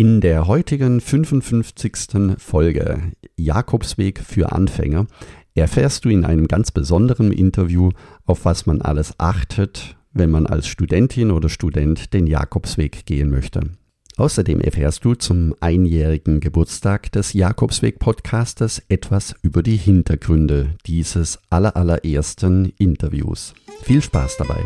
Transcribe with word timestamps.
In 0.00 0.20
der 0.20 0.46
heutigen 0.46 1.00
55. 1.00 2.36
Folge 2.38 3.10
Jakobsweg 3.34 4.20
für 4.20 4.52
Anfänger 4.52 5.08
erfährst 5.56 6.04
du 6.04 6.08
in 6.08 6.24
einem 6.24 6.46
ganz 6.46 6.70
besonderen 6.70 7.32
Interview, 7.32 7.90
auf 8.24 8.44
was 8.44 8.64
man 8.64 8.80
alles 8.80 9.18
achtet, 9.18 9.96
wenn 10.12 10.30
man 10.30 10.46
als 10.46 10.68
Studentin 10.68 11.32
oder 11.32 11.48
Student 11.48 12.14
den 12.14 12.28
Jakobsweg 12.28 13.06
gehen 13.06 13.28
möchte. 13.28 13.72
Außerdem 14.16 14.60
erfährst 14.60 15.04
du 15.04 15.16
zum 15.16 15.56
einjährigen 15.58 16.38
Geburtstag 16.38 17.10
des 17.10 17.34
Jakobsweg-Podcastes 17.34 18.84
etwas 18.88 19.34
über 19.42 19.64
die 19.64 19.78
Hintergründe 19.78 20.76
dieses 20.86 21.40
allerallerersten 21.50 22.72
Interviews. 22.78 23.52
Viel 23.82 24.00
Spaß 24.00 24.36
dabei! 24.36 24.62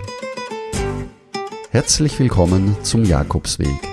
Herzlich 1.71 2.19
willkommen 2.19 2.77
zum 2.83 3.05
Jakobsweg. 3.05 3.93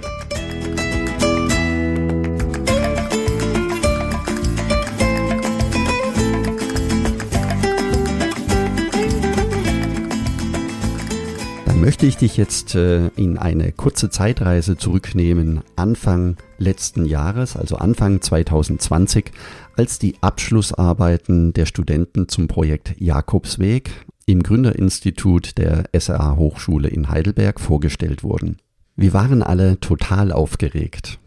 Möchte 12.01 12.25
ich 12.25 12.31
dich 12.31 12.37
jetzt 12.37 12.73
äh, 12.73 13.09
in 13.09 13.37
eine 13.37 13.71
kurze 13.71 14.09
Zeitreise 14.09 14.75
zurücknehmen, 14.75 15.61
Anfang 15.75 16.35
letzten 16.57 17.05
Jahres, 17.05 17.55
also 17.55 17.75
Anfang 17.75 18.21
2020, 18.21 19.31
als 19.77 19.99
die 19.99 20.15
Abschlussarbeiten 20.19 21.53
der 21.53 21.67
Studenten 21.67 22.27
zum 22.27 22.47
Projekt 22.47 22.99
Jakobsweg 22.99 23.91
im 24.25 24.41
Gründerinstitut 24.41 25.59
der 25.59 25.89
SRA 25.95 26.37
Hochschule 26.37 26.87
in 26.87 27.07
Heidelberg 27.07 27.59
vorgestellt 27.59 28.23
wurden. 28.23 28.57
Wir 28.95 29.13
waren 29.13 29.43
alle 29.43 29.79
total 29.79 30.31
aufgeregt. 30.31 31.19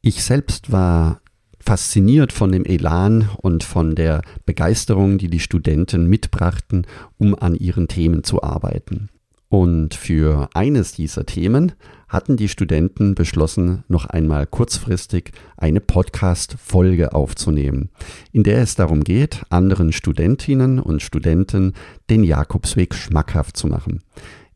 Ich 0.00 0.24
selbst 0.24 0.72
war 0.72 1.20
fasziniert 1.60 2.32
von 2.32 2.52
dem 2.52 2.64
Elan 2.64 3.28
und 3.36 3.64
von 3.64 3.94
der 3.94 4.22
Begeisterung, 4.46 5.18
die 5.18 5.28
die 5.28 5.40
Studenten 5.40 6.06
mitbrachten, 6.06 6.86
um 7.18 7.34
an 7.34 7.54
ihren 7.54 7.86
Themen 7.86 8.24
zu 8.24 8.42
arbeiten. 8.42 9.10
Und 9.52 9.92
für 9.94 10.48
eines 10.54 10.92
dieser 10.92 11.26
Themen 11.26 11.72
hatten 12.08 12.38
die 12.38 12.48
Studenten 12.48 13.14
beschlossen, 13.14 13.84
noch 13.86 14.06
einmal 14.06 14.46
kurzfristig 14.46 15.32
eine 15.58 15.82
Podcast-Folge 15.82 17.12
aufzunehmen, 17.12 17.90
in 18.32 18.44
der 18.44 18.62
es 18.62 18.76
darum 18.76 19.04
geht, 19.04 19.42
anderen 19.50 19.92
Studentinnen 19.92 20.78
und 20.78 21.02
Studenten 21.02 21.74
den 22.08 22.24
Jakobsweg 22.24 22.94
schmackhaft 22.94 23.58
zu 23.58 23.66
machen. 23.66 24.00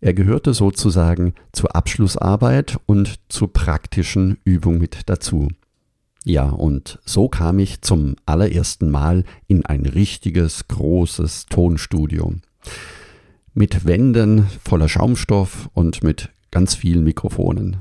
Er 0.01 0.15
gehörte 0.15 0.55
sozusagen 0.55 1.35
zur 1.53 1.77
Abschlussarbeit 1.77 2.79
und 2.87 3.17
zur 3.29 3.53
praktischen 3.53 4.39
Übung 4.45 4.79
mit 4.79 5.11
dazu. 5.11 5.49
Ja, 6.25 6.49
und 6.49 7.01
so 7.05 7.29
kam 7.29 7.59
ich 7.59 7.83
zum 7.83 8.17
allerersten 8.25 8.91
Mal 8.91 9.25
in 9.47 9.67
ein 9.67 9.85
richtiges, 9.85 10.69
großes 10.69 11.45
Tonstudio 11.51 12.33
mit 13.57 13.87
Wänden 13.87 14.47
voller 14.63 14.87
Schaumstoff 14.87 15.71
und 15.73 16.05
mit 16.05 16.29
ganz 16.51 16.75
vielen 16.75 17.05
Mikrofonen. 17.05 17.79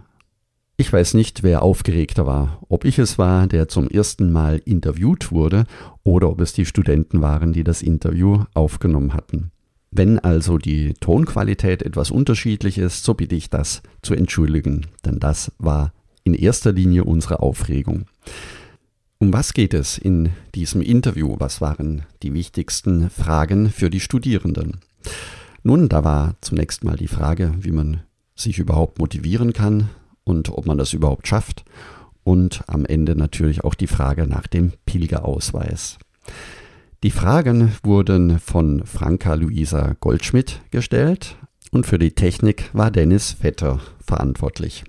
Ich 0.77 0.91
weiß 0.91 1.15
nicht, 1.15 1.43
wer 1.43 1.63
aufgeregter 1.63 2.25
war, 2.25 2.61
ob 2.69 2.85
ich 2.85 2.97
es 2.97 3.17
war, 3.17 3.45
der 3.47 3.67
zum 3.67 3.89
ersten 3.89 4.31
Mal 4.31 4.61
interviewt 4.63 5.33
wurde, 5.33 5.65
oder 6.03 6.29
ob 6.29 6.39
es 6.39 6.53
die 6.53 6.65
Studenten 6.65 7.21
waren, 7.21 7.51
die 7.51 7.65
das 7.65 7.81
Interview 7.81 8.45
aufgenommen 8.53 9.13
hatten. 9.13 9.51
Wenn 9.91 10.17
also 10.17 10.57
die 10.57 10.93
Tonqualität 10.93 11.83
etwas 11.83 12.09
unterschiedlich 12.09 12.77
ist, 12.77 13.03
so 13.03 13.13
bitte 13.13 13.35
ich 13.35 13.49
das 13.49 13.83
zu 14.01 14.13
entschuldigen, 14.13 14.87
denn 15.03 15.19
das 15.19 15.51
war 15.57 15.91
in 16.23 16.33
erster 16.33 16.71
Linie 16.71 17.03
unsere 17.03 17.41
Aufregung. 17.41 18.05
Um 19.17 19.33
was 19.33 19.53
geht 19.53 19.73
es 19.73 19.97
in 19.97 20.29
diesem 20.55 20.81
Interview? 20.81 21.35
Was 21.37 21.59
waren 21.59 22.03
die 22.23 22.33
wichtigsten 22.33 23.09
Fragen 23.09 23.69
für 23.69 23.89
die 23.89 23.99
Studierenden? 23.99 24.79
Nun, 25.67 25.89
da 25.89 26.03
war 26.03 26.35
zunächst 26.41 26.83
mal 26.83 26.95
die 26.95 27.07
Frage, 27.07 27.51
wie 27.59 27.71
man 27.71 28.01
sich 28.35 28.59
überhaupt 28.59 28.99
motivieren 28.99 29.51
kann 29.51 29.89
und 30.23 30.49
ob 30.49 30.67
man 30.67 30.77
das 30.77 30.93
überhaupt 30.93 31.27
schafft. 31.27 31.65
Und 32.23 32.61
am 32.67 32.85
Ende 32.85 33.15
natürlich 33.15 33.63
auch 33.63 33.73
die 33.73 33.87
Frage 33.87 34.27
nach 34.27 34.45
dem 34.45 34.73
Pilgerausweis. 34.85 35.97
Die 37.01 37.09
Fragen 37.09 37.71
wurden 37.81 38.37
von 38.37 38.85
Franka 38.85 39.33
Luisa 39.33 39.95
Goldschmidt 39.99 40.61
gestellt 40.69 41.35
und 41.71 41.87
für 41.87 41.97
die 41.97 42.11
Technik 42.11 42.69
war 42.73 42.91
Dennis 42.91 43.31
Vetter 43.31 43.79
verantwortlich. 44.05 44.83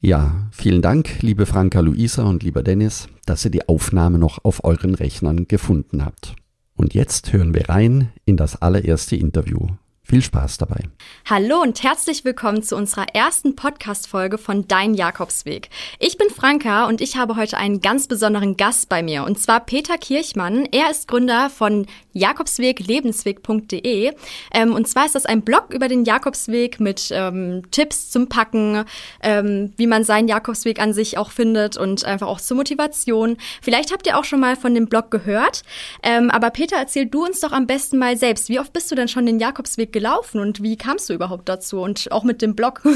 Ja, 0.00 0.48
vielen 0.52 0.80
Dank, 0.80 1.20
liebe 1.20 1.44
Franka 1.44 1.80
Luisa 1.80 2.22
und 2.22 2.42
lieber 2.42 2.62
Dennis, 2.62 3.08
dass 3.26 3.44
ihr 3.44 3.50
die 3.50 3.68
Aufnahme 3.68 4.18
noch 4.18 4.42
auf 4.42 4.64
euren 4.64 4.94
Rechnern 4.94 5.48
gefunden 5.48 6.02
habt. 6.02 6.34
Und 6.76 6.94
jetzt 6.94 7.34
hören 7.34 7.52
wir 7.52 7.68
rein 7.68 8.08
in 8.24 8.38
das 8.38 8.56
allererste 8.62 9.16
Interview. 9.16 9.68
Viel 10.06 10.20
Spaß 10.20 10.58
dabei. 10.58 10.80
Hallo 11.24 11.62
und 11.62 11.82
herzlich 11.82 12.26
willkommen 12.26 12.62
zu 12.62 12.76
unserer 12.76 13.06
ersten 13.14 13.56
Podcast-Folge 13.56 14.36
von 14.36 14.68
Dein 14.68 14.92
Jakobsweg. 14.92 15.70
Ich 15.98 16.18
bin 16.18 16.28
Franka 16.28 16.86
und 16.88 17.00
ich 17.00 17.16
habe 17.16 17.36
heute 17.36 17.56
einen 17.56 17.80
ganz 17.80 18.06
besonderen 18.06 18.58
Gast 18.58 18.90
bei 18.90 19.02
mir 19.02 19.24
und 19.24 19.38
zwar 19.38 19.60
Peter 19.60 19.96
Kirchmann. 19.96 20.68
Er 20.72 20.90
ist 20.90 21.08
Gründer 21.08 21.48
von 21.48 21.86
jakobsweglebensweg.de 22.12 24.12
ähm, 24.52 24.74
und 24.74 24.86
zwar 24.86 25.06
ist 25.06 25.14
das 25.14 25.24
ein 25.24 25.40
Blog 25.40 25.72
über 25.72 25.88
den 25.88 26.04
Jakobsweg 26.04 26.80
mit 26.80 27.08
ähm, 27.10 27.62
Tipps 27.70 28.10
zum 28.10 28.28
Packen, 28.28 28.84
ähm, 29.22 29.72
wie 29.78 29.86
man 29.86 30.04
seinen 30.04 30.28
Jakobsweg 30.28 30.82
an 30.82 30.92
sich 30.92 31.16
auch 31.16 31.30
findet 31.30 31.78
und 31.78 32.04
einfach 32.04 32.26
auch 32.26 32.42
zur 32.42 32.58
Motivation. 32.58 33.38
Vielleicht 33.62 33.90
habt 33.90 34.06
ihr 34.06 34.18
auch 34.18 34.24
schon 34.24 34.40
mal 34.40 34.56
von 34.56 34.74
dem 34.74 34.86
Blog 34.86 35.10
gehört, 35.10 35.62
ähm, 36.02 36.30
aber 36.30 36.50
Peter, 36.50 36.76
erzähl 36.76 37.06
du 37.06 37.24
uns 37.24 37.40
doch 37.40 37.52
am 37.52 37.66
besten 37.66 37.96
mal 37.96 38.18
selbst. 38.18 38.50
Wie 38.50 38.60
oft 38.60 38.74
bist 38.74 38.90
du 38.90 38.94
denn 38.94 39.08
schon 39.08 39.24
den 39.24 39.40
Jakobsweg 39.40 39.93
gelaufen 39.94 40.40
und 40.40 40.62
wie 40.62 40.76
kamst 40.76 41.08
du 41.08 41.14
überhaupt 41.14 41.48
dazu 41.48 41.80
und 41.80 42.12
auch 42.12 42.24
mit 42.24 42.42
dem 42.42 42.54
Blog? 42.54 42.82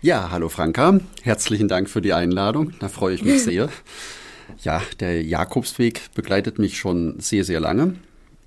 Ja, 0.00 0.30
hallo 0.30 0.48
Franka, 0.48 1.00
herzlichen 1.22 1.66
Dank 1.66 1.90
für 1.90 2.00
die 2.00 2.12
Einladung, 2.12 2.72
da 2.78 2.88
freue 2.88 3.16
ich 3.16 3.24
mich 3.24 3.42
sehr. 3.48 3.68
Ja, 4.62 4.80
der 5.00 5.24
Jakobsweg 5.24 6.14
begleitet 6.14 6.60
mich 6.60 6.78
schon 6.78 7.18
sehr, 7.18 7.42
sehr 7.42 7.58
lange. 7.58 7.96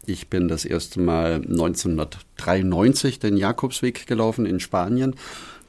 Ich 0.06 0.30
bin 0.30 0.48
das 0.48 0.64
erste 0.64 1.02
Mal 1.02 1.42
1993 1.42 3.20
den 3.20 3.36
Jakobsweg 3.36 4.08
gelaufen 4.08 4.46
in 4.46 4.62
Spanien, 4.62 5.18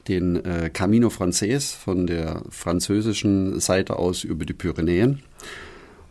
den 0.07 0.37
äh, 0.45 0.69
Camino 0.69 1.09
Frances 1.09 1.73
von 1.73 2.07
der 2.07 2.43
französischen 2.49 3.59
Seite 3.59 3.97
aus 3.99 4.23
über 4.23 4.45
die 4.45 4.53
Pyrenäen 4.53 5.21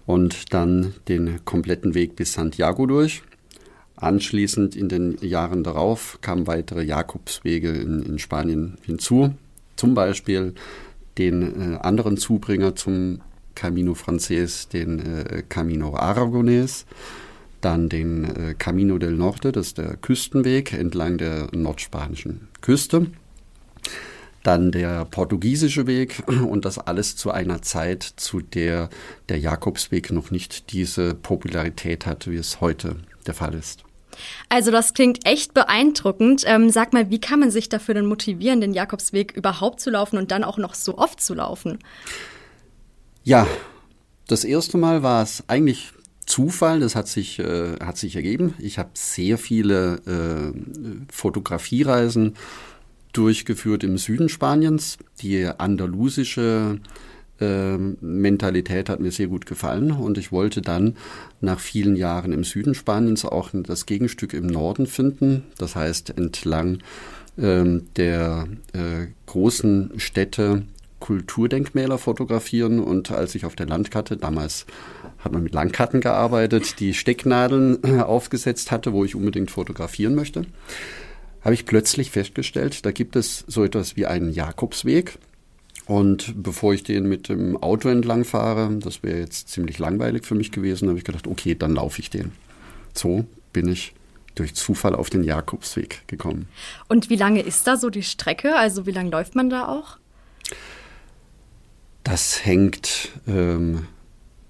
und 0.05 0.53
dann 0.53 0.93
den 1.09 1.43
kompletten 1.47 1.95
Weg 1.95 2.15
bis 2.15 2.34
Santiago 2.34 2.84
durch. 2.84 3.22
Anschließend 4.03 4.75
in 4.75 4.89
den 4.89 5.17
Jahren 5.21 5.63
darauf 5.63 6.19
kamen 6.23 6.49
weitere 6.49 6.83
Jakobswege 6.83 7.71
in, 7.71 8.03
in 8.03 8.19
Spanien 8.19 8.77
hinzu, 8.83 9.33
zum 9.77 9.95
Beispiel 9.95 10.55
den 11.19 11.75
äh, 11.75 11.77
anderen 11.77 12.17
Zubringer 12.17 12.75
zum 12.75 13.21
Camino 13.55 13.95
Frances, 13.95 14.69
den 14.69 14.99
äh, 14.99 15.45
Camino 15.49 15.95
Aragonés, 15.95 16.85
dann 17.61 17.89
den 17.89 18.25
äh, 18.25 18.55
Camino 18.59 18.99
del 18.99 19.13
Norte, 19.13 19.53
das 19.53 19.69
ist 19.69 19.79
der 19.79 19.97
Küstenweg 19.99 20.73
entlang 20.73 21.17
der 21.17 21.47
nordspanischen 21.53 22.49
Küste, 22.61 23.07
dann 24.43 24.72
der 24.72 25.05
portugiesische 25.05 25.87
Weg 25.87 26.25
und 26.27 26.65
das 26.65 26.81
alles 26.81 27.15
zu 27.15 27.31
einer 27.31 27.63
Zeit, 27.63 28.03
zu 28.03 28.41
der 28.41 28.91
der 29.28 29.39
Jakobsweg 29.39 30.10
noch 30.10 30.33
nicht 30.33 30.72
diese 30.72 31.15
Popularität 31.15 32.05
hatte, 32.05 32.33
wie 32.33 32.37
es 32.37 32.60
heute 32.60 32.97
der 33.28 33.34
Fall 33.34 33.55
ist. 33.55 33.84
Also 34.48 34.70
das 34.70 34.94
klingt 34.94 35.26
echt 35.26 35.54
beeindruckend. 35.54 36.44
Ähm, 36.47 36.70
sag 36.70 36.92
mal, 36.92 37.10
wie 37.10 37.20
kann 37.20 37.41
man 37.41 37.50
sich 37.50 37.68
dafür 37.68 37.94
denn 37.94 38.06
motivieren, 38.06 38.60
den 38.60 38.74
Jakobsweg 38.74 39.32
überhaupt 39.32 39.80
zu 39.80 39.91
laufen 39.91 40.18
und 40.18 40.30
dann 40.30 40.44
auch 40.44 40.59
noch 40.59 40.74
so 40.74 40.98
oft 40.98 41.20
zu 41.20 41.34
laufen? 41.34 41.78
Ja, 43.24 43.47
das 44.26 44.44
erste 44.44 44.78
Mal 44.78 45.03
war 45.03 45.22
es 45.22 45.44
eigentlich 45.48 45.92
Zufall, 46.26 46.80
das 46.80 46.94
hat 46.94 47.09
sich, 47.09 47.38
äh, 47.38 47.76
hat 47.80 47.98
sich 47.98 48.16
ergeben. 48.16 48.54
Ich 48.59 48.78
habe 48.78 48.91
sehr 48.94 49.38
viele 49.38 49.97
äh, 50.06 51.12
Fotografiereisen 51.12 52.36
durchgeführt 53.12 53.84
im 53.84 53.98
Süden 53.98 54.28
Spaniens. 54.28 54.98
Die 55.20 55.44
andalusische 55.47 56.80
Mentalität 57.41 58.89
hat 58.89 59.01
mir 59.01 59.11
sehr 59.11 59.27
gut 59.27 59.47
gefallen 59.47 59.91
und 59.91 60.17
ich 60.17 60.31
wollte 60.31 60.63
dann 60.63 60.97
nach 61.41 61.59
vielen 61.59 61.97
Jahren 61.97 62.33
im 62.33 62.45
Süden 62.45 62.75
Spaniens 62.75 63.25
auch 63.25 63.51
das 63.53 63.87
Gegenstück 63.87 64.33
im 64.33 64.47
Norden 64.47 64.87
finden. 64.87 65.43
Das 65.59 65.75
heißt 65.75 66.17
entlang 66.17 66.79
ähm, 67.39 67.87
der 67.97 68.47
äh, 68.75 69.09
großen 69.27 69.93
Städte 69.97 70.63
Kulturdenkmäler 71.01 71.99
fotografieren 71.99 72.79
und 72.79 73.11
als 73.11 73.34
ich 73.34 73.45
auf 73.45 73.57
der 73.57 73.67
Landkarte, 73.67 74.17
damals 74.17 74.67
hat 75.19 75.33
man 75.33 75.43
mit 75.43 75.53
Landkarten 75.53 76.01
gearbeitet, 76.01 76.79
die 76.79 76.95
Stecknadeln 76.95 77.79
äh, 77.83 78.01
aufgesetzt 78.03 78.71
hatte, 78.71 78.93
wo 78.93 79.05
ich 79.05 79.17
unbedingt 79.17 79.51
fotografieren 79.51 80.15
möchte, 80.15 80.47
habe 81.41 81.55
ich 81.55 81.67
plötzlich 81.67 82.13
festgestellt, 82.13 82.87
da 82.87 82.93
gibt 82.93 83.17
es 83.17 83.45
so 83.49 83.65
etwas 83.65 83.97
wie 83.97 84.07
einen 84.07 84.33
Jakobsweg. 84.33 85.19
Und 85.92 86.42
bevor 86.42 86.72
ich 86.72 86.84
den 86.84 87.06
mit 87.06 87.28
dem 87.28 87.54
Auto 87.59 87.91
entlang 87.91 88.24
fahre, 88.24 88.74
das 88.78 89.03
wäre 89.03 89.18
jetzt 89.18 89.50
ziemlich 89.50 89.78
langweilig 89.78 90.24
für 90.24 90.34
mich 90.34 90.50
gewesen, 90.50 90.89
habe 90.89 90.97
ich 90.97 91.04
gedacht, 91.04 91.27
okay, 91.27 91.54
dann 91.54 91.74
laufe 91.74 92.00
ich 92.00 92.09
den. 92.09 92.33
So 92.94 93.27
bin 93.53 93.68
ich 93.68 93.92
durch 94.34 94.54
Zufall 94.54 94.94
auf 94.94 95.10
den 95.10 95.22
Jakobsweg 95.22 96.09
gekommen. 96.09 96.48
Und 96.89 97.10
wie 97.10 97.16
lange 97.16 97.42
ist 97.42 97.66
da 97.66 97.77
so 97.77 97.91
die 97.91 98.03
Strecke? 98.03 98.56
Also 98.56 98.86
wie 98.86 98.91
lange 98.91 99.10
läuft 99.10 99.34
man 99.34 99.50
da 99.50 99.68
auch? 99.68 99.98
Das 102.04 102.42
hängt 102.42 103.10
ähm, 103.28 103.86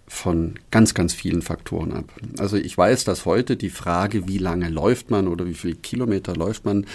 von 0.06 0.60
ganz, 0.70 0.94
ganz 0.94 1.12
vielen 1.12 1.42
Faktoren 1.42 1.92
ab. 1.92 2.04
Also 2.38 2.56
ich 2.56 2.78
weiß, 2.78 3.02
dass 3.02 3.26
heute 3.26 3.56
die 3.56 3.70
Frage, 3.70 4.28
wie 4.28 4.38
lange 4.38 4.68
läuft 4.68 5.10
man 5.10 5.26
oder 5.26 5.44
wie 5.46 5.54
viele 5.54 5.74
Kilometer 5.74 6.36
läuft 6.36 6.64
man, 6.66 6.86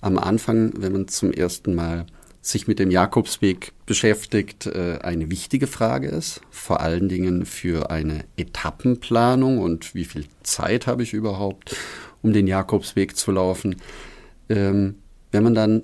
am 0.00 0.16
Anfang, 0.16 0.74
wenn 0.76 0.92
man 0.92 1.08
zum 1.08 1.32
ersten 1.32 1.74
Mal 1.74 2.06
sich 2.46 2.68
mit 2.68 2.78
dem 2.78 2.90
Jakobsweg 2.90 3.72
beschäftigt, 3.86 4.66
äh, 4.66 4.98
eine 5.02 5.30
wichtige 5.30 5.66
Frage 5.66 6.08
ist. 6.08 6.40
Vor 6.50 6.80
allen 6.80 7.08
Dingen 7.08 7.44
für 7.44 7.90
eine 7.90 8.24
Etappenplanung 8.36 9.58
und 9.58 9.94
wie 9.94 10.04
viel 10.04 10.26
Zeit 10.42 10.86
habe 10.86 11.02
ich 11.02 11.12
überhaupt, 11.12 11.74
um 12.22 12.32
den 12.32 12.46
Jakobsweg 12.46 13.16
zu 13.16 13.32
laufen. 13.32 13.76
Ähm, 14.48 14.96
wenn 15.32 15.42
man 15.42 15.54
dann 15.54 15.82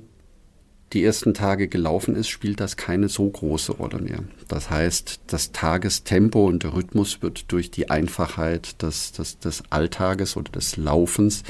die 0.92 1.02
ersten 1.02 1.34
Tage 1.34 1.68
gelaufen 1.68 2.14
ist, 2.14 2.28
spielt 2.28 2.60
das 2.60 2.76
keine 2.76 3.08
so 3.08 3.28
große 3.28 3.72
Rolle 3.72 3.98
mehr. 3.98 4.20
Das 4.46 4.70
heißt, 4.70 5.20
das 5.26 5.50
Tagestempo 5.50 6.46
und 6.46 6.62
der 6.62 6.74
Rhythmus 6.74 7.22
wird 7.22 7.50
durch 7.50 7.70
die 7.70 7.90
Einfachheit 7.90 8.82
des, 8.82 9.12
des, 9.12 9.38
des 9.38 9.62
Alltages 9.70 10.36
oder 10.36 10.52
des 10.52 10.76
Laufens 10.76 11.42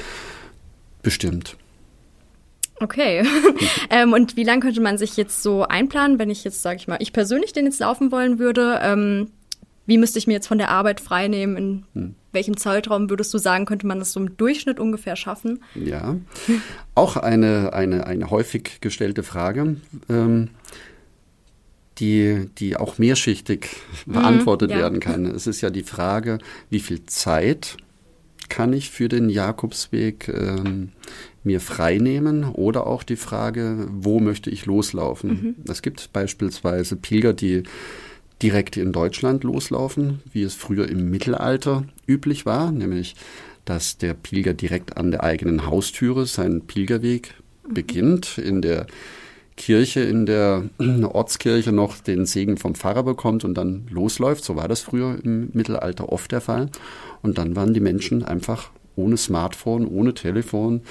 bestimmt. 1.03 1.57
Okay. 2.83 3.23
ähm, 3.89 4.11
und 4.11 4.35
wie 4.35 4.43
lange 4.43 4.59
könnte 4.59 4.81
man 4.81 4.97
sich 4.97 5.15
jetzt 5.15 5.41
so 5.41 5.63
einplanen, 5.63 6.19
wenn 6.19 6.29
ich 6.29 6.43
jetzt, 6.43 6.61
sage 6.61 6.75
ich 6.75 6.87
mal, 6.87 6.97
ich 6.99 7.13
persönlich 7.13 7.53
den 7.53 7.65
jetzt 7.65 7.79
laufen 7.79 8.11
wollen 8.11 8.39
würde? 8.39 8.79
Ähm, 8.81 9.29
wie 9.85 9.97
müsste 9.97 10.19
ich 10.19 10.27
mir 10.27 10.33
jetzt 10.33 10.47
von 10.47 10.57
der 10.57 10.69
Arbeit 10.69 10.99
freinehmen? 10.99 11.55
In 11.55 11.85
hm. 11.93 12.15
welchem 12.33 12.57
Zeitraum 12.57 13.09
würdest 13.09 13.33
du 13.33 13.37
sagen, 13.37 13.65
könnte 13.65 13.87
man 13.87 13.99
das 13.99 14.11
so 14.11 14.19
im 14.19 14.35
Durchschnitt 14.35 14.79
ungefähr 14.79 15.15
schaffen? 15.15 15.63
Ja, 15.75 16.17
auch 16.95 17.15
eine, 17.15 17.73
eine, 17.73 18.05
eine 18.05 18.29
häufig 18.29 18.81
gestellte 18.81 19.23
Frage. 19.23 19.77
Ähm, 20.09 20.49
die, 21.99 22.49
die 22.57 22.75
auch 22.75 22.97
mehrschichtig 22.97 23.69
mhm, 24.05 24.13
beantwortet 24.13 24.71
ja. 24.71 24.77
werden 24.77 24.99
kann. 24.99 25.25
Es 25.25 25.47
ist 25.47 25.61
ja 25.61 25.69
die 25.69 25.83
Frage, 25.83 26.39
wie 26.69 26.79
viel 26.79 27.05
Zeit 27.05 27.77
kann 28.49 28.73
ich 28.73 28.89
für 28.89 29.09
den 29.09 29.29
Jakobsweg 29.29 30.27
ähm, 30.27 30.91
mir 31.43 31.59
freinehmen 31.59 32.45
oder 32.45 32.87
auch 32.87 33.03
die 33.03 33.15
Frage, 33.15 33.87
wo 33.91 34.19
möchte 34.19 34.49
ich 34.49 34.65
loslaufen. 34.65 35.29
Mhm. 35.29 35.55
Es 35.69 35.81
gibt 35.81 36.13
beispielsweise 36.13 36.95
Pilger, 36.95 37.33
die 37.33 37.63
direkt 38.41 38.77
in 38.77 38.91
Deutschland 38.91 39.43
loslaufen, 39.43 40.21
wie 40.31 40.43
es 40.43 40.55
früher 40.55 40.89
im 40.89 41.09
Mittelalter 41.09 41.85
üblich 42.07 42.45
war, 42.45 42.71
nämlich 42.71 43.15
dass 43.65 43.97
der 43.97 44.13
Pilger 44.13 44.53
direkt 44.53 44.97
an 44.97 45.11
der 45.11 45.23
eigenen 45.23 45.65
Haustüre 45.65 46.25
seinen 46.25 46.67
Pilgerweg 46.67 47.33
mhm. 47.67 47.73
beginnt, 47.73 48.37
in 48.37 48.61
der 48.61 48.87
Kirche, 49.55 50.01
in 50.01 50.25
der 50.25 50.63
Ortskirche 50.79 51.71
noch 51.71 51.97
den 51.97 52.25
Segen 52.25 52.57
vom 52.57 52.75
Pfarrer 52.75 53.03
bekommt 53.03 53.43
und 53.43 53.55
dann 53.55 53.87
losläuft. 53.89 54.43
So 54.43 54.55
war 54.55 54.67
das 54.67 54.81
früher 54.81 55.17
im 55.23 55.49
Mittelalter 55.53 56.11
oft 56.11 56.31
der 56.31 56.41
Fall. 56.41 56.69
Und 57.21 57.37
dann 57.37 57.55
waren 57.55 57.73
die 57.73 57.79
Menschen 57.79 58.23
einfach 58.23 58.71
ohne 58.95 59.17
Smartphone, 59.17 59.87
ohne 59.87 60.13
Telefon 60.13 60.81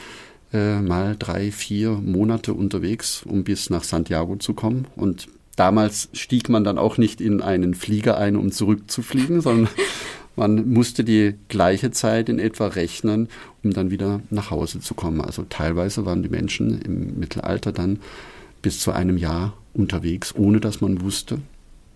äh, 0.52 0.80
mal 0.80 1.16
drei, 1.18 1.50
vier 1.50 1.90
Monate 1.90 2.54
unterwegs, 2.54 3.22
um 3.24 3.44
bis 3.44 3.70
nach 3.70 3.84
Santiago 3.84 4.36
zu 4.36 4.54
kommen. 4.54 4.86
Und 4.96 5.28
damals 5.56 6.08
stieg 6.12 6.48
man 6.48 6.64
dann 6.64 6.78
auch 6.78 6.98
nicht 6.98 7.20
in 7.20 7.42
einen 7.42 7.74
Flieger 7.74 8.18
ein, 8.18 8.36
um 8.36 8.52
zurückzufliegen, 8.52 9.40
sondern 9.42 9.68
man 10.36 10.72
musste 10.72 11.04
die 11.04 11.34
gleiche 11.48 11.90
Zeit 11.90 12.28
in 12.28 12.38
etwa 12.38 12.68
rechnen, 12.68 13.28
um 13.62 13.72
dann 13.72 13.90
wieder 13.90 14.20
nach 14.30 14.50
Hause 14.50 14.80
zu 14.80 14.94
kommen. 14.94 15.20
Also 15.20 15.44
teilweise 15.48 16.06
waren 16.06 16.22
die 16.22 16.30
Menschen 16.30 16.80
im 16.80 17.18
Mittelalter 17.18 17.72
dann 17.72 18.00
bis 18.62 18.80
zu 18.80 18.92
einem 18.92 19.16
Jahr 19.16 19.54
unterwegs, 19.74 20.34
ohne 20.34 20.60
dass 20.60 20.80
man 20.80 21.02
wusste, 21.02 21.38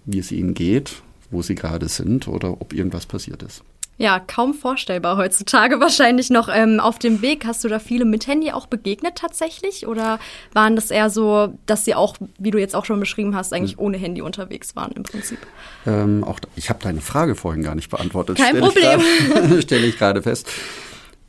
wie 0.05 0.19
es 0.19 0.33
ihnen 0.33 0.55
geht, 0.55 1.03
wo 1.31 1.43
sie 1.43 1.55
gerade 1.55 1.89
sind 1.89 2.29
oder 2.29 2.61
ob 2.61 2.73
irgendwas 2.73 3.07
passiert 3.07 3.43
ist. 3.43 3.63
Ja, 3.99 4.21
kaum 4.21 4.53
vorstellbar 4.53 5.17
heutzutage 5.17 5.81
wahrscheinlich 5.81 6.29
noch. 6.29 6.49
Ähm, 6.53 6.81
auf 6.81 6.99
dem 6.99 7.23
Weg 7.23 7.47
hast 7.47 7.65
du 7.65 7.69
da 7.69 7.79
viele 7.79 8.05
mit 8.05 8.27
Handy 8.27 8.53
auch 8.53 8.67
begegnet 8.67 9.17
tatsächlich? 9.17 9.87
Oder 9.87 10.19
waren 10.53 10.77
das 10.77 10.91
eher 10.91 11.09
so, 11.09 11.55
dass 11.65 11.85
sie 11.85 11.95
auch, 11.95 12.17
wie 12.39 12.51
du 12.51 12.59
jetzt 12.59 12.75
auch 12.75 12.85
schon 12.85 13.01
beschrieben 13.01 13.35
hast, 13.35 13.55
eigentlich 13.55 13.73
hm. 13.73 13.81
ohne 13.81 13.97
Handy 13.97 14.21
unterwegs 14.21 14.77
waren 14.77 14.93
im 14.93 15.03
Prinzip? 15.03 15.39
Ähm, 15.87 16.25
auch, 16.25 16.41
ich 16.57 16.69
habe 16.69 16.83
deine 16.83 17.01
Frage 17.01 17.35
vorhin 17.35 17.63
gar 17.63 17.75
nicht 17.75 17.91
beantwortet. 17.91 18.37
Kein 18.37 18.59
Problem. 18.59 19.01
Stelle 19.63 19.87
ich 19.87 19.97
gerade 19.97 20.23
fest. 20.23 20.47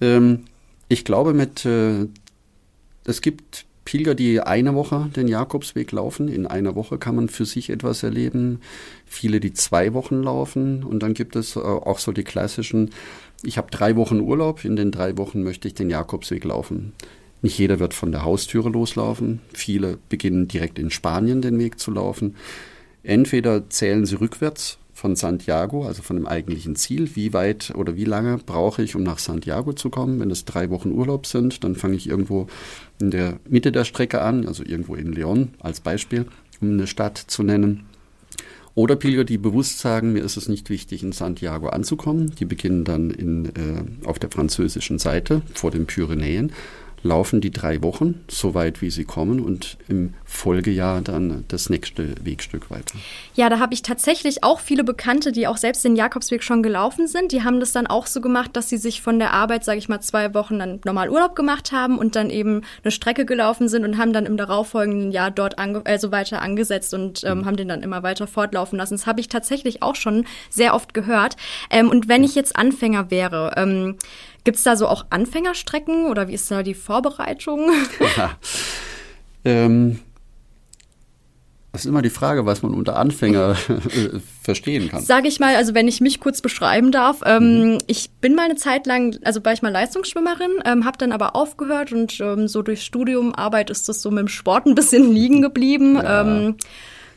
Ähm, 0.01 0.45
ich 0.89 1.05
glaube, 1.05 1.33
mit 1.33 1.65
äh, 1.65 2.07
es 3.05 3.21
gibt 3.21 3.66
Pilger, 3.87 4.15
die 4.15 4.41
eine 4.41 4.75
Woche 4.75 5.09
den 5.15 5.29
Jakobsweg 5.29 5.93
laufen. 5.93 6.27
In 6.27 6.45
einer 6.45 6.75
Woche 6.75 6.97
kann 6.97 7.15
man 7.15 7.29
für 7.29 7.45
sich 7.45 7.69
etwas 7.69 8.03
erleben. 8.03 8.59
Viele, 9.05 9.39
die 9.39 9.53
zwei 9.53 9.93
Wochen 9.93 10.21
laufen. 10.21 10.83
Und 10.83 11.03
dann 11.03 11.13
gibt 11.13 11.37
es 11.37 11.55
äh, 11.55 11.59
auch 11.59 11.97
so 11.97 12.11
die 12.11 12.25
klassischen, 12.25 12.89
ich 13.43 13.57
habe 13.57 13.71
drei 13.71 13.95
Wochen 13.95 14.19
Urlaub, 14.19 14.65
in 14.65 14.75
den 14.75 14.91
drei 14.91 15.17
Wochen 15.17 15.41
möchte 15.41 15.69
ich 15.69 15.73
den 15.73 15.89
Jakobsweg 15.89 16.43
laufen. 16.43 16.91
Nicht 17.41 17.57
jeder 17.57 17.79
wird 17.79 17.93
von 17.93 18.11
der 18.11 18.25
Haustüre 18.25 18.67
loslaufen. 18.67 19.39
Viele 19.53 19.99
beginnen 20.09 20.49
direkt 20.49 20.79
in 20.79 20.89
Spanien 20.89 21.41
den 21.41 21.57
Weg 21.57 21.79
zu 21.79 21.91
laufen. 21.91 22.35
Entweder 23.03 23.69
zählen 23.69 24.05
sie 24.05 24.15
rückwärts 24.15 24.79
von 24.97 25.15
Santiago, 25.15 25.85
also 25.85 26.01
von 26.01 26.15
dem 26.15 26.25
eigentlichen 26.25 26.75
Ziel. 26.75 27.15
Wie 27.15 27.31
weit 27.31 27.71
oder 27.75 27.95
wie 27.95 28.03
lange 28.03 28.39
brauche 28.43 28.81
ich, 28.81 28.95
um 28.95 29.03
nach 29.03 29.19
Santiago 29.19 29.73
zu 29.73 29.91
kommen? 29.91 30.19
Wenn 30.19 30.31
es 30.31 30.43
drei 30.43 30.71
Wochen 30.71 30.91
Urlaub 30.91 31.27
sind, 31.27 31.63
dann 31.63 31.75
fange 31.75 31.95
ich 31.95 32.09
irgendwo 32.09 32.47
in 32.99 33.11
der 33.11 33.37
Mitte 33.47 33.71
der 33.71 33.83
Strecke 33.83 34.21
an, 34.21 34.47
also 34.47 34.63
irgendwo 34.63 34.95
in 34.95 35.13
Leon 35.13 35.49
als 35.59 35.81
Beispiel, 35.81 36.25
um 36.61 36.71
eine 36.71 36.87
Stadt 36.87 37.19
zu 37.19 37.43
nennen. 37.43 37.85
Oder 38.73 38.95
Pilger, 38.95 39.23
die 39.23 39.37
bewusst 39.37 39.77
sagen, 39.77 40.13
mir 40.13 40.23
ist 40.23 40.35
es 40.35 40.49
nicht 40.49 40.71
wichtig, 40.71 41.03
in 41.03 41.11
Santiago 41.11 41.69
anzukommen. 41.69 42.33
Die 42.39 42.45
beginnen 42.45 42.83
dann 42.83 43.11
in, 43.11 43.45
äh, 43.45 44.07
auf 44.07 44.17
der 44.17 44.31
französischen 44.31 44.97
Seite 44.97 45.43
vor 45.53 45.69
den 45.69 45.85
Pyrenäen 45.85 46.51
laufen 47.03 47.41
die 47.41 47.51
drei 47.51 47.81
Wochen, 47.83 48.23
so 48.27 48.53
weit 48.53 48.81
wie 48.81 48.89
sie 48.89 49.05
kommen 49.05 49.39
und 49.39 49.77
im 49.87 50.13
Folgejahr 50.25 51.01
dann 51.01 51.45
das 51.47 51.69
nächste 51.69 52.15
Wegstück 52.23 52.69
weiter. 52.69 52.97
Ja, 53.35 53.49
da 53.49 53.59
habe 53.59 53.73
ich 53.73 53.81
tatsächlich 53.81 54.43
auch 54.43 54.59
viele 54.59 54.83
Bekannte, 54.83 55.31
die 55.31 55.47
auch 55.47 55.57
selbst 55.57 55.85
den 55.85 55.95
Jakobsweg 55.95 56.43
schon 56.43 56.63
gelaufen 56.63 57.07
sind. 57.07 57.31
Die 57.31 57.43
haben 57.43 57.59
das 57.59 57.71
dann 57.71 57.87
auch 57.87 58.07
so 58.07 58.19
gemacht, 58.19 58.51
dass 58.53 58.69
sie 58.69 58.77
sich 58.77 59.01
von 59.01 59.19
der 59.19 59.33
Arbeit, 59.33 59.63
sage 59.63 59.77
ich 59.77 59.89
mal, 59.89 60.01
zwei 60.01 60.33
Wochen 60.33 60.59
dann 60.59 60.79
normal 60.85 61.09
Urlaub 61.09 61.35
gemacht 61.35 61.71
haben 61.71 61.97
und 61.97 62.15
dann 62.15 62.29
eben 62.29 62.61
eine 62.83 62.91
Strecke 62.91 63.25
gelaufen 63.25 63.69
sind 63.69 63.85
und 63.85 63.97
haben 63.97 64.13
dann 64.13 64.25
im 64.25 64.37
darauffolgenden 64.37 65.11
Jahr 65.11 65.31
dort 65.31 65.57
also 65.57 66.11
weiter 66.11 66.41
angesetzt 66.41 66.93
und 66.93 67.23
ähm, 67.23 67.39
mhm. 67.39 67.45
haben 67.45 67.57
den 67.57 67.67
dann 67.67 67.83
immer 67.83 68.03
weiter 68.03 68.27
fortlaufen 68.27 68.77
lassen. 68.77 68.95
Das 68.95 69.07
habe 69.07 69.19
ich 69.19 69.29
tatsächlich 69.29 69.81
auch 69.81 69.95
schon 69.95 70.25
sehr 70.49 70.73
oft 70.73 70.93
gehört. 70.93 71.37
Ähm, 71.69 71.89
und 71.89 72.07
wenn 72.07 72.23
ich 72.23 72.35
jetzt 72.35 72.55
Anfänger 72.55 73.11
wäre, 73.11 73.53
ähm, 73.55 73.97
Gibt 74.47 74.59
es 74.59 74.63
da 74.63 74.77
so 74.77 74.87
auch 74.87 75.07
Anfängerstrecken 75.09 76.05
oder 76.05 76.29
wie 76.29 76.33
ist 76.33 76.49
da 76.49 76.63
die 76.63 76.73
Vorbereitung? 76.73 77.69
Ja. 78.15 78.31
Ähm, 79.43 79.99
das 81.73 81.81
ist 81.81 81.89
immer 81.89 82.01
die 82.01 82.09
Frage, 82.09 82.45
was 82.45 82.63
man 82.63 82.73
unter 82.73 82.95
Anfänger 82.95 83.57
äh, 83.69 84.19
verstehen 84.41 84.87
kann. 84.87 85.03
Sage 85.03 85.27
ich 85.27 85.41
mal, 85.41 85.57
also 85.57 85.75
wenn 85.75 85.89
ich 85.89 85.99
mich 85.99 86.21
kurz 86.21 86.41
beschreiben 86.41 86.93
darf, 86.93 87.23
ähm, 87.25 87.73
mhm. 87.73 87.77
ich 87.87 88.09
bin 88.21 88.35
mal 88.35 88.45
eine 88.45 88.55
Zeit 88.55 88.87
lang, 88.87 89.19
also 89.25 89.43
war 89.43 89.51
ich 89.51 89.61
mal 89.61 89.73
Leistungsschwimmerin, 89.73 90.61
ähm, 90.63 90.85
habe 90.85 90.97
dann 90.97 91.11
aber 91.11 91.35
aufgehört 91.35 91.91
und 91.91 92.17
ähm, 92.21 92.47
so 92.47 92.61
durch 92.61 92.83
Studium, 92.83 93.35
Arbeit 93.35 93.69
ist 93.69 93.89
das 93.89 94.01
so 94.01 94.11
mit 94.11 94.19
dem 94.19 94.27
Sport 94.29 94.65
ein 94.65 94.75
bisschen 94.75 95.11
liegen 95.11 95.41
geblieben. 95.43 95.95
Ja, 95.95 96.21
ähm, 96.21 96.55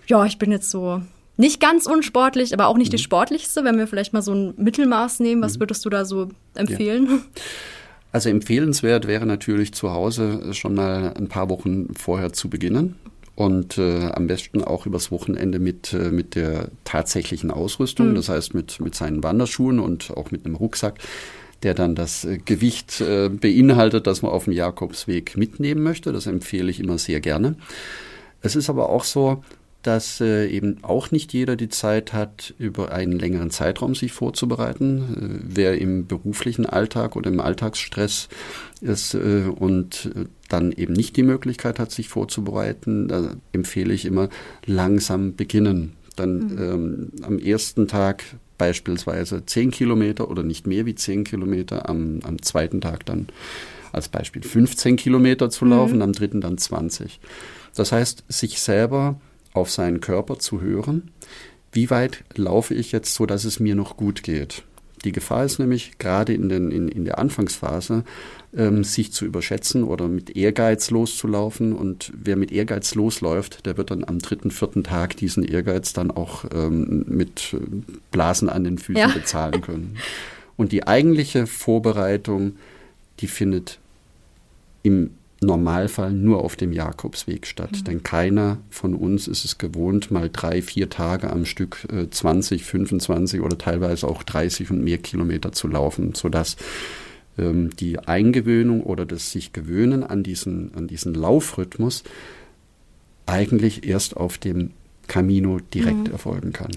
ja 0.09 0.25
ich 0.25 0.37
bin 0.39 0.51
jetzt 0.51 0.69
so 0.69 1.01
nicht 1.41 1.61
ganz 1.61 1.87
unsportlich, 1.87 2.53
aber 2.55 2.67
auch 2.67 2.77
nicht 2.77 2.93
mhm. 2.93 2.97
die 2.97 3.03
sportlichste. 3.03 3.65
Wenn 3.65 3.79
wir 3.79 3.87
vielleicht 3.87 4.13
mal 4.13 4.23
so 4.23 4.33
ein 4.33 4.55
Mittelmaß 4.57 5.21
nehmen, 5.21 5.43
was 5.43 5.57
mhm. 5.57 5.61
würdest 5.61 5.85
du 5.85 5.91
da 5.91 6.05
so 6.05 6.29
empfehlen? 6.55 7.07
Ja. 7.11 7.19
Also 8.13 8.29
empfehlenswert 8.29 9.07
wäre 9.07 9.25
natürlich 9.25 9.73
zu 9.73 9.93
Hause 9.93 10.53
schon 10.53 10.75
mal 10.75 11.15
ein 11.17 11.29
paar 11.29 11.49
Wochen 11.49 11.95
vorher 11.95 12.33
zu 12.33 12.51
beginnen 12.51 12.97
und 13.37 13.79
äh, 13.79 14.07
am 14.07 14.27
besten 14.27 14.65
auch 14.65 14.85
übers 14.85 15.13
Wochenende 15.13 15.61
mit, 15.61 15.93
äh, 15.93 16.11
mit 16.11 16.35
der 16.35 16.71
tatsächlichen 16.83 17.53
Ausrüstung, 17.53 18.09
mhm. 18.09 18.15
das 18.17 18.29
heißt 18.29 18.53
mit, 18.53 18.81
mit 18.81 18.97
seinen 18.97 19.23
Wanderschuhen 19.23 19.79
und 19.79 20.11
auch 20.17 20.33
mit 20.33 20.45
einem 20.45 20.57
Rucksack 20.57 20.99
der 21.63 21.75
dann 21.75 21.95
das 21.95 22.25
äh, 22.25 22.39
Gewicht 22.39 23.01
äh, 23.01 23.29
beinhaltet, 23.29 24.07
das 24.07 24.23
man 24.23 24.33
auf 24.33 24.45
dem 24.45 24.53
Jakobsweg 24.55 25.37
mitnehmen 25.37 25.83
möchte. 25.83 26.13
Das 26.13 26.27
empfehle 26.27 26.71
ich 26.71 26.81
immer 26.81 26.99
sehr 26.99 27.21
gerne. 27.21 27.57
Es 28.43 28.57
ist 28.57 28.71
aber 28.71 28.89
auch 28.89 29.05
so, 29.05 29.45
dass 29.83 30.21
äh, 30.21 30.47
eben 30.47 30.79
auch 30.83 31.11
nicht 31.11 31.33
jeder 31.33 31.57
die 31.57 31.71
Zeit 31.71 32.13
hat, 32.13 32.55
über 32.59 32.93
einen 32.93 33.19
längeren 33.19 33.51
Zeitraum 33.51 33.95
sich 33.95 34.13
vorzubereiten. 34.13 35.41
Äh, 35.43 35.45
wer 35.55 35.79
im 35.79 36.07
beruflichen 36.07 36.67
Alltag 36.67 37.17
oder 37.17 37.31
im 37.31 37.41
Alltagsstress 37.41 38.29
ist 38.81 39.15
äh, 39.15 39.45
und 39.55 40.11
äh, 40.15 40.25
dann 40.49 40.73
eben 40.73 40.93
nicht 40.93 41.17
die 41.17 41.23
Möglichkeit 41.23 41.79
hat, 41.79 41.93
sich 41.93 42.09
vorzubereiten, 42.09 43.09
da 43.09 43.35
empfehle 43.53 43.95
ich 43.95 44.05
immer 44.05 44.29
langsam 44.67 45.37
beginnen. 45.37 45.95
Dann 46.17 46.39
mhm. 46.39 46.59
ähm, 46.59 47.13
am 47.23 47.39
ersten 47.39 47.89
Tag 47.89 48.25
beispielsweise 48.59 49.47
zehn 49.47 49.71
Kilometer 49.71 50.31
oder 50.31 50.43
nicht 50.43 50.67
mehr 50.67 50.85
wie 50.85 50.95
zehn 50.95 51.25
Kilometer, 51.25 51.89
am, 51.89 52.21
am 52.25 52.43
zweiten 52.43 52.83
Tag 52.83 53.07
dann 53.07 53.29
als 53.93 54.09
Beispiel 54.09 54.43
15 54.43 54.97
Kilometer 54.97 55.49
zu 55.49 55.65
laufen, 55.65 55.97
mhm. 55.97 56.03
am 56.03 56.13
dritten 56.13 56.43
dann 56.43 56.59
20. 56.59 57.21
Das 57.75 57.93
heißt, 57.93 58.25
sich 58.29 58.61
selber 58.61 59.21
auf 59.53 59.71
seinen 59.71 60.01
Körper 60.01 60.39
zu 60.39 60.61
hören. 60.61 61.11
Wie 61.73 61.91
weit 61.91 62.25
laufe 62.35 62.75
ich 62.75 62.93
jetzt 62.93 63.15
so, 63.15 63.27
dass 63.27 63.45
es 63.45 63.61
mir 63.61 63.75
noch 63.75 63.97
gut 63.97 64.23
geht? 64.23 64.65
Die 65.05 65.13
Gefahr 65.13 65.45
ist 65.45 65.59
nämlich 65.59 65.99
gerade 65.99 66.35
in, 66.35 66.49
den, 66.49 66.71
in, 66.71 66.89
in 66.89 67.05
der 67.05 67.19
Anfangsphase, 67.19 68.05
ähm, 68.55 68.85
sich 68.85 69.13
zu 69.13 69.25
überschätzen 69.25 69.83
oder 69.85 70.09
mit 70.09 70.37
Ehrgeiz 70.37 70.91
loszulaufen. 70.91 71.73
Und 71.73 72.13
wer 72.15 72.37
mit 72.37 72.53
Ehrgeiz 72.53 72.95
losläuft, 72.95 73.65
der 73.65 73.79
wird 73.79 73.91
dann 73.91 74.05
am 74.05 74.19
dritten, 74.19 74.51
vierten 74.51 74.85
Tag 74.85 75.17
diesen 75.17 75.43
Ehrgeiz 75.43 75.95
dann 75.95 76.11
auch 76.11 76.45
ähm, 76.53 77.05
mit 77.09 77.57
Blasen 78.11 78.51
an 78.51 78.65
den 78.65 78.79
Füßen 78.79 79.01
ja. 79.01 79.09
bezahlen 79.15 79.63
können. 79.63 79.97
Und 80.57 80.73
die 80.73 80.87
eigentliche 80.87 81.47
Vorbereitung, 81.47 82.57
die 83.21 83.29
findet 83.29 83.79
im 84.83 85.13
Normalfall 85.41 86.13
nur 86.13 86.45
auf 86.45 86.57
dem 86.57 86.73
Jakobsweg 86.73 87.47
statt. 87.47 87.73
Mhm. 87.73 87.85
Denn 87.85 88.03
keiner 88.03 88.59
von 88.69 88.95
uns 88.95 89.27
ist 89.27 89.45
es 89.45 89.59
gewohnt, 89.59 90.11
mal 90.11 90.29
drei, 90.31 90.61
vier 90.61 90.91
Tage 90.91 91.31
am 91.31 91.45
Stück 91.47 91.87
äh, 91.91 92.09
20, 92.11 92.65
25 92.65 93.41
oder 93.41 93.57
teilweise 93.57 94.07
auch 94.07 94.23
30 94.23 94.71
und 94.71 94.85
mehr 94.85 94.99
Kilometer 94.99 95.53
zu 95.53 95.69
laufen, 95.69 96.15
sodass 96.15 96.57
ähm, 97.39 97.71
die 97.77 97.99
Eingewöhnung 97.99 98.83
oder 98.83 99.07
das 99.07 99.33
sich 99.33 99.53
gewöhnen 99.53 100.05
an 100.05 100.23
diesen, 100.23 100.75
an 100.75 100.87
diesen 100.87 101.15
Laufrhythmus 101.15 102.05
eigentlich 103.27 103.87
erst 103.87 104.17
auf 104.17 104.37
dem 104.39 104.73
Camino 105.07 105.59
direkt 105.73 106.09
mhm. 106.09 106.13
erfolgen 106.13 106.53
kann. 106.53 106.71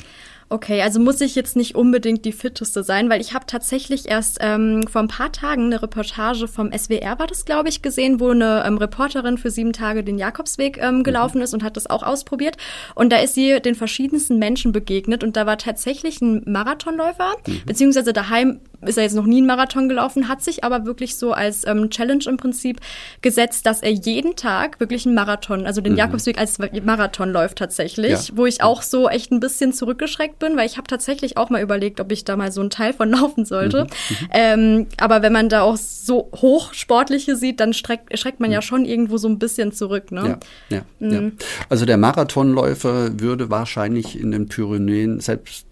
Okay, 0.50 0.82
also 0.82 1.00
muss 1.00 1.22
ich 1.22 1.36
jetzt 1.36 1.56
nicht 1.56 1.76
unbedingt 1.76 2.26
die 2.26 2.32
fitteste 2.32 2.84
sein, 2.84 3.10
weil 3.10 3.22
ich 3.22 3.34
habe 3.34 3.46
tatsächlich 3.46 4.08
erst 4.08 4.38
ähm, 4.42 4.86
vor 4.88 5.02
ein 5.02 5.08
paar 5.08 5.32
Tagen 5.32 5.66
eine 5.66 5.82
Reportage 5.82 6.48
vom 6.48 6.72
SWR, 6.72 7.20
war 7.20 7.28
das, 7.28 7.46
glaube 7.46 7.70
ich, 7.70 7.82
gesehen, 7.82 8.20
wo 8.20 8.30
eine 8.30 8.64
ähm, 8.66 8.78
Reporterin 8.78 9.38
für 9.38 9.52
sieben 9.52 9.74
Tage 9.74 10.04
den 10.04 10.18
Jakobsweg 10.18 10.78
ähm, 10.82 10.98
mhm. 10.98 11.04
gelaufen 11.04 11.38
mhm. 11.38 11.44
ist 11.44 11.54
und 11.54 11.64
hat 11.64 11.78
das 11.78 11.90
auch 11.90 12.04
ausprobiert. 12.04 12.58
Und 12.96 13.12
da 13.12 13.18
ist 13.18 13.36
sie 13.36 13.60
den 13.60 13.76
verschiedensten 13.76 14.40
Menschen 14.40 14.72
begegnet 14.72 15.24
und 15.24 15.38
da 15.38 15.46
war 15.46 15.58
tatsächlich 15.58 16.22
ein 16.22 16.44
Marathonläufer, 16.46 17.34
mhm. 17.48 17.62
beziehungsweise 17.66 18.14
daheim 18.14 18.60
ist 18.88 18.98
er 18.98 19.04
jetzt 19.04 19.16
noch 19.16 19.26
nie 19.26 19.38
einen 19.38 19.48
Marathon 19.48 19.90
gelaufen, 19.90 20.28
hat 20.28 20.42
sich 20.42 20.64
aber 20.64 20.86
wirklich 20.86 21.18
so 21.18 21.34
als 21.34 21.66
ähm, 21.68 21.90
Challenge 21.90 22.24
im 22.28 22.38
Prinzip 22.38 22.80
gesetzt, 23.22 23.66
dass 23.66 23.82
er 23.82 23.92
jeden 23.92 24.36
Tag 24.36 24.80
wirklich 24.80 25.06
einen 25.06 25.16
Marathon, 25.16 25.66
also 25.66 25.82
den 25.82 25.94
mhm. 25.94 26.00
Jakobsweg 26.00 26.38
als 26.38 26.58
Marathon 26.60 27.32
läuft 27.32 27.58
tatsächlich, 27.58 28.30
ja. 28.30 28.38
wo 28.38 28.46
ich 28.46 28.64
auch 28.64 28.82
so 28.82 29.10
echt 29.10 29.32
ein 29.32 29.40
bisschen 29.40 29.74
zurückgeschreckt 29.74 30.40
bin, 30.40 30.58
weil 30.58 30.66
ich 30.66 30.78
habe 30.78 30.88
tatsächlich 30.88 31.38
auch 31.38 31.50
mal 31.50 31.62
überlegt, 31.62 32.00
ob 32.00 32.12
ich 32.12 32.24
da 32.26 32.36
mal 32.36 32.52
so 32.52 32.62
einen 32.62 32.70
Teil 32.70 32.94
von 32.94 33.10
laufen 33.12 33.46
sollte. 33.46 33.84
Mhm. 33.84 33.90
mhm. 33.90 34.28
Ähm, 34.34 34.88
aber 34.98 35.22
wenn 35.22 35.34
man 35.34 35.50
da 35.50 35.62
auch 35.62 35.78
so 35.78 36.30
hochsportliche 36.36 37.36
sieht, 37.36 37.60
dann 37.60 37.74
streckt, 37.74 38.18
schreckt 38.18 38.40
man 38.40 38.52
ja 38.52 38.60
mhm. 38.60 38.64
schon 38.64 38.86
irgendwo 38.86 39.18
so 39.18 39.28
ein 39.28 39.40
bisschen 39.40 39.72
zurück. 39.72 40.12
Ne? 40.12 40.40
Ja, 40.70 40.78
ja, 40.78 40.82
mhm. 41.00 41.12
ja. 41.12 41.46
Also 41.70 41.86
der 41.86 41.98
Marathonläufer 41.98 43.20
würde 43.20 43.50
wahrscheinlich 43.50 44.20
in 44.20 44.32
den 44.32 44.48
Pyrenäen 44.48 45.20
selbst 45.20 45.68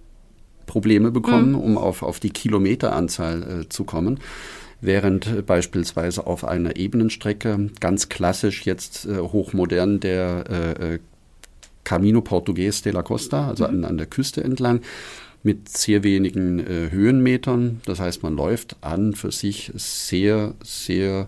Probleme 0.72 1.12
bekommen, 1.12 1.50
mhm. 1.50 1.60
um 1.60 1.78
auf, 1.78 2.02
auf 2.02 2.22
die 2.22 2.30
Kilometeranzahl 2.30 3.64
äh, 3.64 3.70
zu 3.70 3.84
kommen. 3.84 4.22
Während 4.80 5.28
äh, 5.28 5.42
beispielsweise 5.42 6.26
auf 6.26 6.46
einer 6.46 6.78
Ebenenstrecke 6.78 7.70
ganz 7.82 8.08
klassisch 8.08 8.66
jetzt 8.66 9.06
äh, 9.06 9.18
hochmodern 9.18 10.00
der 10.00 10.46
äh, 10.50 10.94
äh 10.94 11.00
Camino 11.84 12.22
Portugues 12.22 12.84
de 12.84 12.94
la 12.94 13.02
Costa, 13.02 13.50
also 13.50 13.68
mhm. 13.68 13.70
an, 13.70 13.86
an 13.86 13.98
der 13.98 14.06
Küste 14.06 14.44
entlang, 14.46 14.80
mit 15.44 15.68
sehr 15.68 16.04
wenigen 16.04 16.60
äh, 16.60 16.90
Höhenmetern. 16.90 17.82
Das 17.86 18.00
heißt, 18.00 18.24
man 18.24 18.38
läuft 18.38 18.78
an 18.80 19.14
für 19.14 19.32
sich 19.32 19.72
sehr, 19.76 20.54
sehr, 20.64 21.28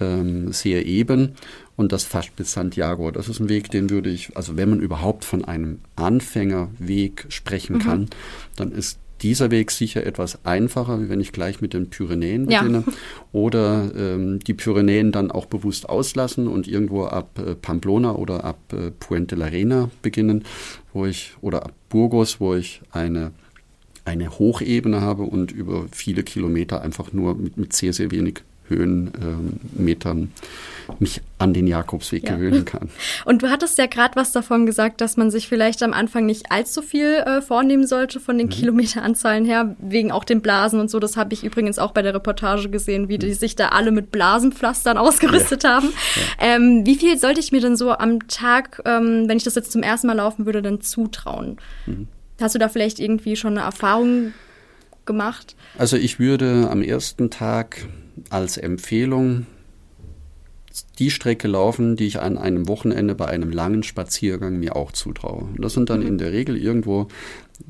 ähm, 0.00 0.52
sehr 0.52 0.86
eben 0.86 1.34
und 1.80 1.92
das 1.92 2.04
fast 2.04 2.36
bis 2.36 2.52
Santiago. 2.52 3.10
Das 3.10 3.28
ist 3.28 3.40
ein 3.40 3.48
Weg, 3.48 3.70
den 3.70 3.88
würde 3.88 4.10
ich, 4.10 4.36
also 4.36 4.58
wenn 4.58 4.68
man 4.68 4.80
überhaupt 4.80 5.24
von 5.24 5.46
einem 5.46 5.78
Anfängerweg 5.96 7.24
sprechen 7.30 7.76
mhm. 7.76 7.80
kann, 7.80 8.08
dann 8.54 8.70
ist 8.70 8.98
dieser 9.22 9.50
Weg 9.50 9.70
sicher 9.70 10.04
etwas 10.06 10.44
einfacher, 10.44 11.00
wie 11.00 11.08
wenn 11.08 11.20
ich 11.20 11.32
gleich 11.32 11.62
mit 11.62 11.72
den 11.72 11.88
Pyrenäen 11.88 12.46
beginne. 12.46 12.84
Ja. 12.86 12.92
Oder 13.32 13.90
ähm, 13.96 14.40
die 14.40 14.52
Pyrenäen 14.52 15.10
dann 15.10 15.30
auch 15.30 15.46
bewusst 15.46 15.88
auslassen 15.88 16.48
und 16.48 16.68
irgendwo 16.68 17.04
ab 17.04 17.38
äh, 17.38 17.54
Pamplona 17.54 18.14
oder 18.14 18.44
ab 18.44 18.58
äh, 18.72 18.90
Puente 18.90 19.34
la 19.34 19.46
Reina 19.46 19.90
beginnen, 20.02 20.44
wo 20.92 21.06
ich, 21.06 21.32
oder 21.40 21.64
ab 21.64 21.72
Burgos, 21.88 22.40
wo 22.40 22.54
ich 22.54 22.82
eine 22.92 23.32
eine 24.06 24.30
Hochebene 24.30 25.02
habe 25.02 25.22
und 25.22 25.52
über 25.52 25.84
viele 25.92 26.22
Kilometer 26.22 26.80
einfach 26.80 27.12
nur 27.12 27.34
mit, 27.34 27.58
mit 27.58 27.72
sehr, 27.74 27.92
sehr 27.92 28.10
wenig 28.10 28.42
Höhenmetern 28.70 30.32
mich 30.98 31.20
an 31.38 31.54
den 31.54 31.66
Jakobsweg 31.66 32.24
ja. 32.24 32.34
gewöhnen 32.34 32.64
kann. 32.64 32.88
Und 33.24 33.42
du 33.42 33.50
hattest 33.50 33.78
ja 33.78 33.86
gerade 33.86 34.16
was 34.16 34.32
davon 34.32 34.66
gesagt, 34.66 35.00
dass 35.00 35.16
man 35.16 35.30
sich 35.30 35.48
vielleicht 35.48 35.82
am 35.82 35.92
Anfang 35.92 36.26
nicht 36.26 36.50
allzu 36.50 36.82
viel 36.82 37.14
äh, 37.14 37.42
vornehmen 37.42 37.86
sollte 37.86 38.18
von 38.18 38.38
den 38.38 38.48
mhm. 38.48 38.50
Kilometeranzahlen 38.50 39.44
her, 39.44 39.76
wegen 39.78 40.10
auch 40.10 40.24
den 40.24 40.40
Blasen 40.40 40.80
und 40.80 40.90
so. 40.90 40.98
Das 40.98 41.16
habe 41.16 41.32
ich 41.34 41.44
übrigens 41.44 41.78
auch 41.78 41.92
bei 41.92 42.02
der 42.02 42.14
Reportage 42.14 42.68
gesehen, 42.70 43.08
wie 43.08 43.14
mhm. 43.14 43.20
die 43.20 43.34
sich 43.34 43.54
da 43.54 43.68
alle 43.68 43.92
mit 43.92 44.10
Blasenpflastern 44.10 44.98
ausgerüstet 44.98 45.64
ja. 45.64 45.76
haben. 45.76 45.92
Ja. 46.16 46.56
Ähm, 46.56 46.84
wie 46.84 46.96
viel 46.96 47.18
sollte 47.18 47.40
ich 47.40 47.52
mir 47.52 47.60
denn 47.60 47.76
so 47.76 47.92
am 47.92 48.26
Tag, 48.26 48.82
ähm, 48.84 49.28
wenn 49.28 49.36
ich 49.36 49.44
das 49.44 49.54
jetzt 49.54 49.72
zum 49.72 49.82
ersten 49.82 50.06
Mal 50.06 50.16
laufen 50.16 50.46
würde, 50.46 50.62
denn 50.62 50.80
zutrauen? 50.80 51.58
Mhm. 51.86 52.08
Hast 52.40 52.54
du 52.54 52.58
da 52.58 52.68
vielleicht 52.68 52.98
irgendwie 52.98 53.36
schon 53.36 53.58
eine 53.58 53.66
Erfahrung 53.66 54.32
gemacht? 55.04 55.56
Also 55.78 55.96
ich 55.96 56.18
würde 56.18 56.68
am 56.70 56.82
ersten 56.82 57.30
Tag 57.30 57.86
als 58.28 58.56
Empfehlung 58.56 59.46
die 60.98 61.10
Strecke 61.10 61.48
laufen, 61.48 61.96
die 61.96 62.06
ich 62.06 62.20
an 62.20 62.38
einem 62.38 62.68
Wochenende 62.68 63.14
bei 63.14 63.26
einem 63.26 63.50
langen 63.50 63.82
Spaziergang 63.82 64.58
mir 64.58 64.76
auch 64.76 64.92
zutraue. 64.92 65.44
Und 65.44 65.64
das 65.64 65.72
sind 65.72 65.90
dann 65.90 66.02
in 66.02 66.18
der 66.18 66.32
Regel 66.32 66.56
irgendwo, 66.56 67.08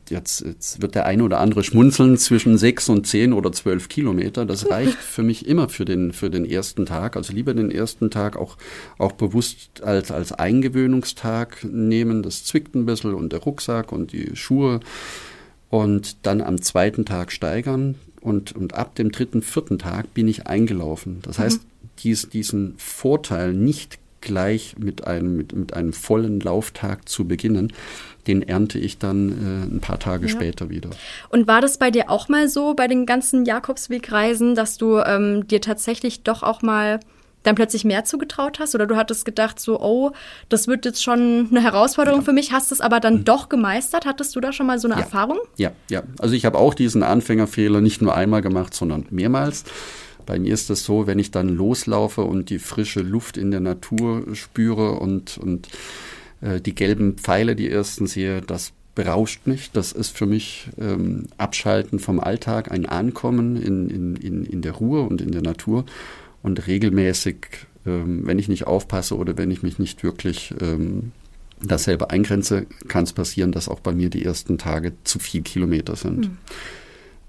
jetzt, 0.09 0.42
jetzt 0.42 0.83
wird 0.83 0.95
der 0.95 1.07
eine 1.07 1.23
oder 1.23 1.40
andere 1.40 1.64
schmunzeln, 1.64 2.19
zwischen 2.19 2.59
sechs 2.59 2.88
und 2.88 3.07
zehn 3.07 3.33
oder 3.33 3.52
zwölf 3.52 3.88
Kilometer. 3.88 4.45
Das 4.45 4.71
reicht 4.71 4.99
für 4.99 5.23
mich 5.23 5.47
immer 5.47 5.69
für 5.69 5.85
den, 5.85 6.12
für 6.12 6.28
den 6.28 6.45
ersten 6.45 6.87
Tag. 6.87 7.16
Also 7.16 7.33
lieber 7.33 7.54
den 7.54 7.71
ersten 7.71 8.11
Tag 8.11 8.37
auch, 8.37 8.57
auch 8.99 9.12
bewusst 9.12 9.83
als, 9.83 10.11
als 10.11 10.33
Eingewöhnungstag 10.33 11.64
nehmen. 11.64 12.23
Das 12.23 12.45
zwickt 12.45 12.75
ein 12.75 12.85
bisschen 12.85 13.14
und 13.14 13.33
der 13.33 13.40
Rucksack 13.40 13.92
und 13.92 14.12
die 14.12 14.37
Schuhe. 14.37 14.80
Und 15.71 16.26
dann 16.26 16.40
am 16.40 16.61
zweiten 16.61 17.04
Tag 17.04 17.30
steigern. 17.30 17.95
Und, 18.21 18.55
und 18.55 18.75
ab 18.75 18.95
dem 18.95 19.12
dritten, 19.12 19.41
vierten 19.41 19.79
Tag 19.79 20.12
bin 20.12 20.29
ich 20.29 20.47
eingelaufen. 20.47 21.21
Das 21.23 21.39
heißt, 21.39 21.62
mhm 21.62 21.71
dies, 22.05 22.29
diesen 22.29 22.75
Vorteil 22.79 23.53
nicht 23.53 23.99
gleich 24.21 24.77
mit 24.79 25.07
einem, 25.07 25.37
mit, 25.37 25.55
mit 25.55 25.75
einem 25.75 25.93
vollen 25.93 26.41
Lauftag 26.41 27.09
zu 27.09 27.27
beginnen, 27.27 27.73
den 28.27 28.43
ernte 28.43 28.79
ich 28.79 28.99
dann 28.99 29.31
äh, 29.31 29.75
ein 29.75 29.81
paar 29.81 29.99
Tage 29.99 30.27
ja. 30.27 30.33
später 30.33 30.69
wieder. 30.69 30.91
Und 31.31 31.47
war 31.47 31.62
das 31.62 31.79
bei 31.79 31.91
dir 31.91 32.11
auch 32.11 32.29
mal 32.29 32.49
so 32.49 32.75
bei 32.75 32.87
den 32.87 33.07
ganzen 33.07 33.47
Jakobswegreisen, 33.47 34.55
dass 34.55 34.77
du 34.77 34.99
ähm, 34.99 35.49
dir 35.49 35.62
tatsächlich 35.62 36.23
doch 36.23 36.43
auch 36.43 36.61
mal 36.61 37.00
dann 37.42 37.54
plötzlich 37.54 37.85
mehr 37.85 38.04
zugetraut 38.04 38.59
hast 38.59 38.75
oder 38.75 38.87
du 38.87 38.97
hattest 38.97 39.25
gedacht 39.25 39.61
so, 39.61 39.80
oh, 39.80 40.12
das 40.49 40.68
wird 40.68 40.85
jetzt 40.85 41.02
schon 41.02 41.49
eine 41.50 41.62
Herausforderung 41.62 42.20
ja. 42.20 42.25
für 42.25 42.32
mich, 42.32 42.52
hast 42.52 42.73
es 42.73 42.80
aber 42.80 43.00
dann 43.00 43.18
mhm. 43.18 43.25
doch 43.25 43.49
gemeistert? 43.49 44.06
Hattest 44.06 44.37
du 44.37 44.40
da 44.40 44.52
schon 44.52 44.66
mal 44.66 44.78
so 44.78 44.88
eine 44.88 44.97
ja. 44.97 45.02
Erfahrung? 45.02 45.38
Ja, 45.56 45.73
ja. 45.88 46.02
Also 46.18 46.35
ich 46.35 46.44
habe 46.44 46.59
auch 46.59 46.75
diesen 46.75 47.02
Anfängerfehler 47.02 47.80
nicht 47.80 48.02
nur 48.02 48.14
einmal 48.14 48.42
gemacht, 48.42 48.75
sondern 48.75 49.06
mehrmals. 49.11 49.64
Bei 50.26 50.38
mir 50.38 50.52
ist 50.52 50.70
das 50.70 50.85
so, 50.85 51.06
wenn 51.06 51.18
ich 51.18 51.30
dann 51.30 51.49
loslaufe 51.49 52.23
und 52.23 52.50
die 52.50 52.59
frische 52.59 53.00
Luft 53.00 53.37
in 53.37 53.50
der 53.50 53.61
Natur 53.61 54.35
spüre 54.35 54.92
und, 54.92 55.38
und 55.38 55.68
äh, 56.40 56.61
die 56.61 56.75
gelben 56.75 57.16
Pfeile, 57.16 57.56
die 57.56 57.70
ersten 57.70 58.06
sehe, 58.06 58.42
das 58.42 58.73
berauscht 58.94 59.47
mich. 59.47 59.70
Das 59.73 59.92
ist 59.92 60.16
für 60.16 60.26
mich 60.26 60.68
ähm, 60.78 61.26
Abschalten 61.38 61.99
vom 61.99 62.20
Alltag, 62.20 62.70
ein 62.70 62.87
Ankommen 62.87 63.56
in, 63.56 63.88
in, 63.88 64.16
in, 64.16 64.44
in 64.44 64.62
der 64.62 64.73
Ruhe 64.73 65.02
und 65.02 65.20
in 65.20 65.32
der 65.32 65.42
Natur. 65.42 65.85
Und 66.42 66.66
regelmäßig, 66.66 67.37
ähm, 67.87 68.26
wenn 68.26 68.38
ich 68.38 68.49
nicht 68.49 68.66
aufpasse 68.66 69.16
oder 69.16 69.37
wenn 69.37 69.50
ich 69.50 69.62
mich 69.62 69.78
nicht 69.78 70.02
wirklich 70.02 70.54
ähm, 70.61 71.12
dasselbe 71.62 72.11
eingrenze, 72.11 72.66
kann 72.88 73.04
es 73.04 73.12
passieren, 73.12 73.52
dass 73.52 73.68
auch 73.68 73.80
bei 73.80 73.92
mir 73.92 74.11
die 74.11 74.25
ersten 74.25 74.59
Tage 74.59 74.92
zu 75.04 75.18
viel 75.18 75.42
Kilometer 75.42 75.97
sind. 75.97 76.28
Mhm. 76.28 76.38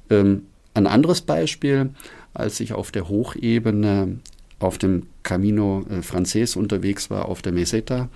Ähm, 0.09 0.41
ein 0.73 0.87
anderes 0.87 1.21
Beispiel, 1.21 1.89
als 2.33 2.59
ich 2.59 2.73
auf 2.73 2.91
der 2.91 3.09
Hochebene 3.09 4.19
auf 4.59 4.77
dem 4.77 5.03
Camino 5.23 5.83
äh, 5.89 6.01
Frances 6.01 6.55
unterwegs 6.55 7.09
war, 7.09 7.25
auf 7.25 7.41
der 7.41 7.51
Meseta, 7.51 8.09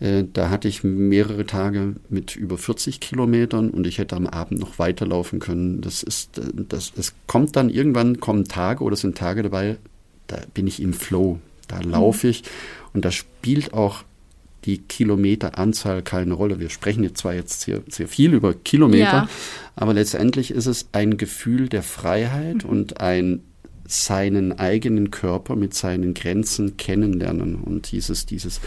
äh, 0.00 0.24
da 0.32 0.50
hatte 0.50 0.68
ich 0.68 0.84
mehrere 0.84 1.46
Tage 1.46 1.94
mit 2.08 2.36
über 2.36 2.58
40 2.58 3.00
Kilometern 3.00 3.70
und 3.70 3.86
ich 3.86 3.98
hätte 3.98 4.16
am 4.16 4.26
Abend 4.26 4.60
noch 4.60 4.78
weiterlaufen 4.78 5.38
können. 5.38 5.80
Das 5.80 6.02
ist, 6.02 6.38
äh, 6.38 6.42
das, 6.68 6.92
es 6.96 7.14
kommt 7.26 7.56
dann 7.56 7.70
irgendwann 7.70 8.20
kommen 8.20 8.44
Tage 8.44 8.82
oder 8.82 8.96
sind 8.96 9.16
Tage 9.16 9.42
dabei, 9.42 9.76
da 10.26 10.38
bin 10.54 10.66
ich 10.66 10.80
im 10.80 10.92
Flow. 10.92 11.38
Da 11.68 11.80
laufe 11.80 12.28
ich 12.28 12.44
und 12.92 13.04
da 13.04 13.10
spielt 13.10 13.72
auch 13.72 14.04
die 14.64 14.78
Kilometeranzahl 14.78 16.02
keine 16.02 16.34
Rolle. 16.34 16.60
Wir 16.60 16.70
sprechen 16.70 17.04
jetzt 17.04 17.18
zwar 17.18 17.34
jetzt 17.34 17.60
sehr, 17.62 17.82
sehr 17.88 18.08
viel 18.08 18.34
über 18.34 18.54
Kilometer, 18.54 19.04
ja. 19.04 19.28
aber 19.76 19.94
letztendlich 19.94 20.50
ist 20.50 20.66
es 20.66 20.88
ein 20.92 21.16
Gefühl 21.16 21.68
der 21.68 21.82
Freiheit 21.82 22.64
mhm. 22.64 22.70
und 22.70 23.00
ein 23.00 23.42
seinen 23.88 24.58
eigenen 24.58 25.12
Körper 25.12 25.54
mit 25.54 25.72
seinen 25.74 26.12
Grenzen 26.14 26.76
kennenlernen 26.76 27.54
und 27.54 27.92
dieses, 27.92 28.26
dieses 28.26 28.60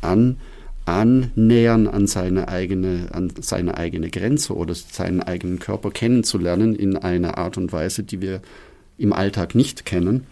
An, 0.00 0.38
annähern 0.86 1.86
an 1.86 2.06
seine 2.06 2.48
eigene, 2.48 3.08
an 3.12 3.30
seine 3.40 3.76
eigene 3.76 4.08
Grenze 4.10 4.54
oder 4.54 4.74
seinen 4.74 5.22
eigenen 5.22 5.58
Körper 5.58 5.90
kennenzulernen 5.90 6.74
in 6.74 6.96
einer 6.96 7.36
Art 7.36 7.58
und 7.58 7.72
Weise, 7.72 8.02
die 8.04 8.20
wir 8.20 8.40
im 8.96 9.12
Alltag 9.12 9.54
nicht 9.54 9.84
kennen, 9.84 10.26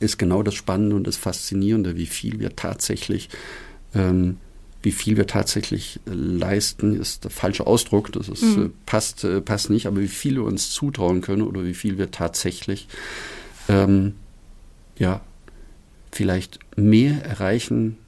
ist 0.00 0.18
genau 0.18 0.42
das 0.42 0.54
Spannende 0.54 0.96
und 0.96 1.06
das 1.06 1.16
Faszinierende, 1.16 1.96
wie 1.96 2.06
viel 2.06 2.38
wir 2.38 2.54
tatsächlich, 2.56 3.28
ähm, 3.94 4.38
wie 4.82 4.92
viel 4.92 5.16
wir 5.16 5.26
tatsächlich 5.26 6.00
leisten, 6.06 7.00
ist 7.00 7.24
der 7.24 7.30
falsche 7.30 7.66
Ausdruck, 7.66 8.12
das 8.12 8.28
ist, 8.28 8.42
mhm. 8.42 8.66
äh, 8.66 8.70
passt, 8.84 9.24
äh, 9.24 9.40
passt 9.40 9.70
nicht, 9.70 9.86
aber 9.86 10.00
wie 10.00 10.08
viel 10.08 10.34
wir 10.36 10.44
uns 10.44 10.70
zutrauen 10.70 11.22
können 11.22 11.42
oder 11.42 11.64
wie 11.64 11.74
viel 11.74 11.98
wir 11.98 12.10
tatsächlich, 12.10 12.88
ähm, 13.68 14.14
ja, 14.98 15.20
vielleicht 16.12 16.60
mehr 16.76 17.24
erreichen 17.24 17.98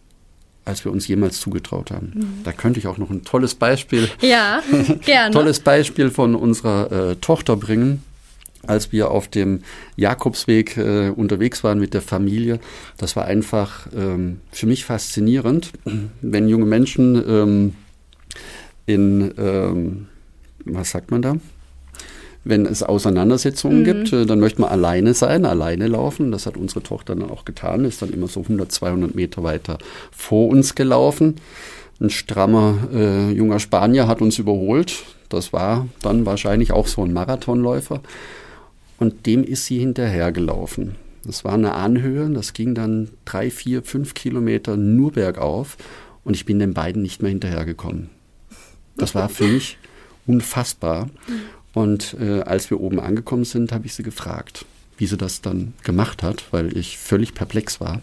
als 0.68 0.84
wir 0.84 0.92
uns 0.92 1.08
jemals 1.08 1.40
zugetraut 1.40 1.90
haben. 1.90 2.12
Mhm. 2.14 2.40
Da 2.44 2.52
könnte 2.52 2.78
ich 2.78 2.86
auch 2.86 2.98
noch 2.98 3.10
ein 3.10 3.24
tolles 3.24 3.54
Beispiel, 3.54 4.08
ja, 4.20 4.62
gerne. 5.04 5.32
tolles 5.32 5.60
Beispiel 5.60 6.10
von 6.10 6.34
unserer 6.34 6.92
äh, 6.92 7.16
Tochter 7.16 7.56
bringen. 7.56 8.04
Als 8.68 8.92
wir 8.92 9.10
auf 9.10 9.28
dem 9.28 9.60
Jakobsweg 9.96 10.76
äh, 10.76 11.08
unterwegs 11.08 11.64
waren 11.64 11.80
mit 11.80 11.94
der 11.94 12.02
Familie, 12.02 12.60
das 12.98 13.16
war 13.16 13.24
einfach 13.24 13.86
ähm, 13.96 14.40
für 14.52 14.66
mich 14.66 14.84
faszinierend, 14.84 15.72
wenn 16.20 16.48
junge 16.48 16.66
Menschen 16.66 17.16
ähm, 17.26 17.74
in, 18.84 19.32
ähm, 19.38 20.06
was 20.64 20.90
sagt 20.90 21.10
man 21.10 21.22
da? 21.22 21.36
Wenn 22.44 22.66
es 22.66 22.82
Auseinandersetzungen 22.82 23.80
mhm. 23.80 23.84
gibt, 23.84 24.12
äh, 24.12 24.26
dann 24.26 24.38
möchte 24.38 24.60
man 24.60 24.70
alleine 24.70 25.14
sein, 25.14 25.46
alleine 25.46 25.86
laufen. 25.86 26.30
Das 26.30 26.46
hat 26.46 26.56
unsere 26.56 26.82
Tochter 26.82 27.16
dann 27.16 27.30
auch 27.30 27.44
getan, 27.44 27.84
ist 27.84 28.02
dann 28.02 28.10
immer 28.10 28.28
so 28.28 28.40
100, 28.40 28.70
200 28.70 29.14
Meter 29.14 29.42
weiter 29.42 29.78
vor 30.10 30.48
uns 30.48 30.74
gelaufen. 30.74 31.36
Ein 32.00 32.10
strammer 32.10 32.88
äh, 32.94 33.30
junger 33.32 33.60
Spanier 33.60 34.06
hat 34.06 34.20
uns 34.20 34.38
überholt. 34.38 35.04
Das 35.28 35.52
war 35.52 35.88
dann 36.00 36.26
wahrscheinlich 36.26 36.72
auch 36.72 36.86
so 36.86 37.02
ein 37.04 37.12
Marathonläufer. 37.12 38.00
Und 38.98 39.26
dem 39.26 39.44
ist 39.44 39.66
sie 39.66 39.78
hinterhergelaufen. 39.78 40.96
Das 41.24 41.44
war 41.44 41.54
eine 41.54 41.74
Anhöhe, 41.74 42.28
das 42.30 42.52
ging 42.52 42.74
dann 42.74 43.08
drei, 43.24 43.50
vier, 43.50 43.82
fünf 43.82 44.14
Kilometer 44.14 44.76
nur 44.76 45.12
bergauf 45.12 45.76
und 46.24 46.34
ich 46.34 46.44
bin 46.44 46.58
den 46.58 46.74
beiden 46.74 47.02
nicht 47.02 47.22
mehr 47.22 47.30
hinterhergekommen. 47.30 48.10
Das 48.96 49.14
war 49.14 49.28
für 49.28 49.46
mich 49.46 49.78
unfassbar. 50.26 51.08
Und 51.74 52.16
äh, 52.20 52.40
als 52.40 52.70
wir 52.70 52.80
oben 52.80 52.98
angekommen 52.98 53.44
sind, 53.44 53.72
habe 53.72 53.86
ich 53.86 53.94
sie 53.94 54.02
gefragt, 54.02 54.64
wie 54.96 55.06
sie 55.06 55.16
das 55.16 55.40
dann 55.40 55.74
gemacht 55.84 56.22
hat, 56.22 56.44
weil 56.50 56.76
ich 56.76 56.98
völlig 56.98 57.34
perplex 57.34 57.80
war. 57.80 58.00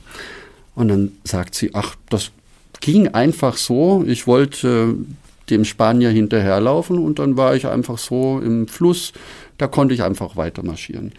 Und 0.76 0.88
dann 0.88 1.12
sagt 1.24 1.56
sie, 1.56 1.72
ach, 1.74 1.96
das 2.10 2.32
ging 2.80 3.10
einfach 3.10 3.58
so. 3.58 4.04
Ich 4.08 4.28
wollte 4.28 4.96
äh, 4.98 5.25
dem 5.50 5.66
Spanier 5.66 6.10
hinterherlaufen 6.10 6.98
und 6.98 7.20
dann 7.20 7.38
war 7.38 7.56
ich 7.56 7.68
einfach 7.68 7.98
so 7.98 8.40
im 8.40 8.68
Fluss, 8.68 9.14
da 9.58 9.68
konnte 9.68 9.94
ich 9.94 10.04
einfach 10.04 10.36
weiter 10.36 10.64
marschieren. 10.64 11.14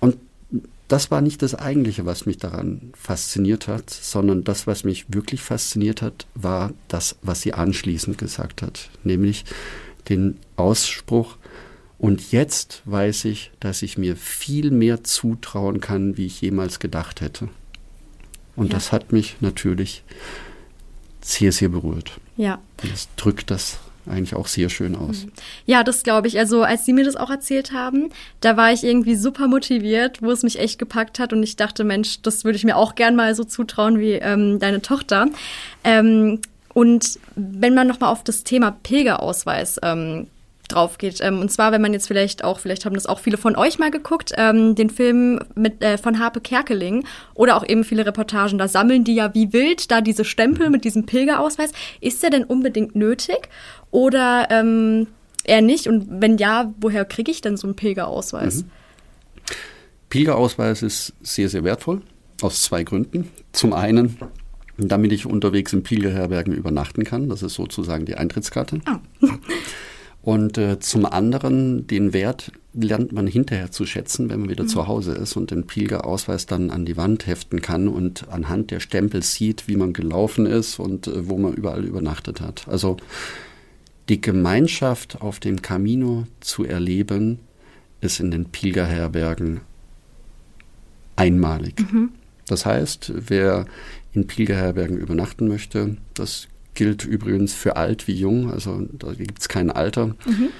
Und 0.00 0.16
das 0.86 1.10
war 1.10 1.20
nicht 1.20 1.42
das 1.42 1.54
Eigentliche, 1.54 2.06
was 2.06 2.24
mich 2.24 2.38
daran 2.38 2.92
fasziniert 2.94 3.68
hat, 3.68 3.90
sondern 3.90 4.44
das, 4.44 4.66
was 4.66 4.84
mich 4.84 5.06
wirklich 5.08 5.42
fasziniert 5.42 6.00
hat, 6.00 6.26
war 6.34 6.72
das, 6.88 7.16
was 7.22 7.42
sie 7.42 7.52
anschließend 7.52 8.16
gesagt 8.16 8.62
hat, 8.62 8.88
nämlich 9.04 9.44
den 10.08 10.38
Ausspruch, 10.56 11.36
und 11.98 12.30
jetzt 12.30 12.82
weiß 12.84 13.24
ich, 13.24 13.50
dass 13.58 13.82
ich 13.82 13.98
mir 13.98 14.14
viel 14.16 14.70
mehr 14.70 15.02
zutrauen 15.02 15.80
kann, 15.80 16.16
wie 16.16 16.26
ich 16.26 16.40
jemals 16.40 16.78
gedacht 16.78 17.20
hätte. 17.20 17.48
Und 18.54 18.66
ja. 18.66 18.74
das 18.74 18.92
hat 18.92 19.12
mich 19.12 19.36
natürlich 19.40 20.04
sehr, 21.28 21.52
sehr 21.52 21.68
berührt. 21.68 22.12
Ja. 22.36 22.58
Und 22.82 22.92
das 22.92 23.08
drückt 23.16 23.50
das 23.50 23.78
eigentlich 24.06 24.34
auch 24.34 24.46
sehr 24.46 24.70
schön 24.70 24.96
aus. 24.96 25.24
Mhm. 25.24 25.32
Ja, 25.66 25.84
das 25.84 26.02
glaube 26.02 26.28
ich. 26.28 26.38
Also 26.38 26.62
als 26.62 26.86
Sie 26.86 26.94
mir 26.94 27.04
das 27.04 27.16
auch 27.16 27.28
erzählt 27.28 27.72
haben, 27.72 28.10
da 28.40 28.56
war 28.56 28.72
ich 28.72 28.82
irgendwie 28.82 29.16
super 29.16 29.46
motiviert, 29.48 30.22
wo 30.22 30.30
es 30.30 30.42
mich 30.42 30.58
echt 30.58 30.78
gepackt 30.78 31.18
hat 31.18 31.34
und 31.34 31.42
ich 31.42 31.56
dachte, 31.56 31.84
Mensch, 31.84 32.22
das 32.22 32.44
würde 32.44 32.56
ich 32.56 32.64
mir 32.64 32.76
auch 32.76 32.94
gern 32.94 33.14
mal 33.16 33.34
so 33.34 33.44
zutrauen 33.44 33.98
wie 33.98 34.12
ähm, 34.12 34.58
deine 34.58 34.80
Tochter. 34.80 35.28
Ähm, 35.84 36.40
und 36.72 37.18
wenn 37.34 37.74
man 37.74 37.86
nochmal 37.86 38.10
auf 38.10 38.24
das 38.24 38.44
Thema 38.44 38.70
Pilgerausweis 38.70 39.78
ähm, 39.82 40.28
drauf 40.68 40.98
geht. 40.98 41.20
Ähm, 41.20 41.40
und 41.40 41.50
zwar, 41.50 41.72
wenn 41.72 41.82
man 41.82 41.92
jetzt 41.92 42.06
vielleicht 42.06 42.44
auch, 42.44 42.60
vielleicht 42.60 42.84
haben 42.84 42.94
das 42.94 43.06
auch 43.06 43.18
viele 43.18 43.36
von 43.36 43.56
euch 43.56 43.78
mal 43.78 43.90
geguckt, 43.90 44.32
ähm, 44.36 44.74
den 44.74 44.90
Film 44.90 45.40
mit, 45.54 45.82
äh, 45.82 45.98
von 45.98 46.18
Harpe 46.18 46.40
Kerkeling 46.40 47.04
oder 47.34 47.56
auch 47.56 47.66
eben 47.66 47.84
viele 47.84 48.06
Reportagen, 48.06 48.58
da 48.58 48.68
sammeln 48.68 49.04
die 49.04 49.14
ja 49.14 49.34
wie 49.34 49.52
wild 49.52 49.90
da 49.90 50.00
diese 50.00 50.24
Stempel 50.24 50.70
mit 50.70 50.84
diesem 50.84 51.06
Pilgerausweis. 51.06 51.72
Ist 52.00 52.22
der 52.22 52.30
denn 52.30 52.44
unbedingt 52.44 52.94
nötig 52.94 53.48
oder 53.90 54.48
ähm, 54.50 55.08
eher 55.44 55.62
nicht? 55.62 55.86
Und 55.86 56.06
wenn 56.20 56.38
ja, 56.38 56.72
woher 56.80 57.04
kriege 57.04 57.30
ich 57.30 57.40
denn 57.40 57.56
so 57.56 57.66
einen 57.66 57.76
Pilgerausweis? 57.76 58.64
Mhm. 58.64 58.70
Pilgerausweis 60.10 60.82
ist 60.82 61.12
sehr, 61.22 61.48
sehr 61.48 61.64
wertvoll 61.64 62.02
aus 62.40 62.62
zwei 62.62 62.82
Gründen. 62.82 63.30
Zum 63.52 63.72
einen, 63.72 64.16
damit 64.76 65.12
ich 65.12 65.26
unterwegs 65.26 65.72
in 65.72 65.82
Pilgerherbergen 65.82 66.54
übernachten 66.54 67.04
kann. 67.04 67.28
Das 67.28 67.42
ist 67.42 67.54
sozusagen 67.54 68.06
die 68.06 68.14
Eintrittskarte. 68.14 68.80
Oh. 68.88 69.26
Und 70.22 70.58
äh, 70.58 70.78
zum 70.80 71.06
anderen, 71.06 71.86
den 71.86 72.12
Wert 72.12 72.52
lernt 72.74 73.12
man 73.12 73.26
hinterher 73.26 73.70
zu 73.70 73.86
schätzen, 73.86 74.28
wenn 74.28 74.40
man 74.40 74.50
wieder 74.50 74.64
mhm. 74.64 74.68
zu 74.68 74.86
Hause 74.86 75.12
ist 75.12 75.36
und 75.36 75.50
den 75.50 75.66
Pilgerausweis 75.66 76.46
dann 76.46 76.70
an 76.70 76.84
die 76.84 76.96
Wand 76.96 77.26
heften 77.26 77.62
kann 77.62 77.88
und 77.88 78.28
anhand 78.28 78.70
der 78.70 78.80
Stempel 78.80 79.22
sieht, 79.22 79.68
wie 79.68 79.76
man 79.76 79.92
gelaufen 79.92 80.46
ist 80.46 80.78
und 80.78 81.06
äh, 81.06 81.28
wo 81.28 81.38
man 81.38 81.54
überall 81.54 81.84
übernachtet 81.84 82.40
hat. 82.40 82.66
Also 82.68 82.96
die 84.08 84.20
Gemeinschaft 84.20 85.20
auf 85.20 85.38
dem 85.38 85.62
Camino 85.62 86.26
zu 86.40 86.64
erleben, 86.64 87.40
ist 88.00 88.20
in 88.20 88.30
den 88.30 88.46
Pilgerherbergen 88.46 89.60
einmalig. 91.16 91.80
Mhm. 91.92 92.10
Das 92.46 92.64
heißt, 92.64 93.12
wer 93.14 93.66
in 94.12 94.26
Pilgerherbergen 94.26 94.96
übernachten 94.96 95.48
möchte, 95.48 95.96
das 96.14 96.48
gilt 96.78 97.04
übrigens 97.04 97.54
für 97.54 97.74
alt 97.74 98.06
wie 98.06 98.14
jung, 98.14 98.52
also 98.52 98.86
da 98.92 99.12
gibt 99.12 99.40
es 99.40 99.48
kein 99.48 99.68
Alter. 99.68 100.06
Mhm. 100.06 100.50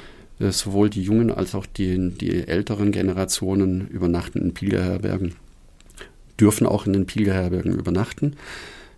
Äh, 0.40 0.50
sowohl 0.50 0.90
die 0.90 1.02
jungen 1.02 1.31
als 1.31 1.54
auch 1.54 1.64
die, 1.64 2.11
die 2.11 2.48
älteren 2.48 2.90
Generationen 2.90 3.87
übernachten 3.87 4.40
in 4.40 4.52
Pilgerherbergen, 4.52 5.37
dürfen 6.40 6.66
auch 6.66 6.87
in 6.87 6.92
den 6.92 7.07
Pilgerherbergen 7.07 7.72
übernachten. 7.72 8.35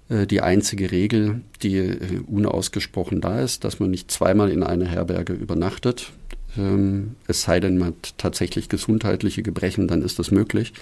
Äh, 0.09 0.26
die 0.26 0.40
einzige 0.40 0.90
Regel, 0.90 1.42
die 1.62 1.76
äh, 1.76 2.20
unausgesprochen 2.26 3.20
da 3.20 3.40
ist, 3.40 3.64
dass 3.64 3.80
man 3.80 3.90
nicht 3.90 4.11
zweimal 4.11 4.50
in 4.50 4.62
einer 4.62 4.87
Herberge 4.87 5.35
übernachtet. 5.35 6.12
Ähm, 6.56 7.16
es 7.26 7.42
sei 7.42 7.61
denn, 7.61 7.76
man 7.76 7.88
hat 7.88 8.14
tatsächlich 8.16 8.70
gesundheitliche 8.70 9.42
Gebrechen, 9.42 9.88
dann 9.88 10.00
ist 10.00 10.18
das 10.18 10.30
möglich. 10.30 10.72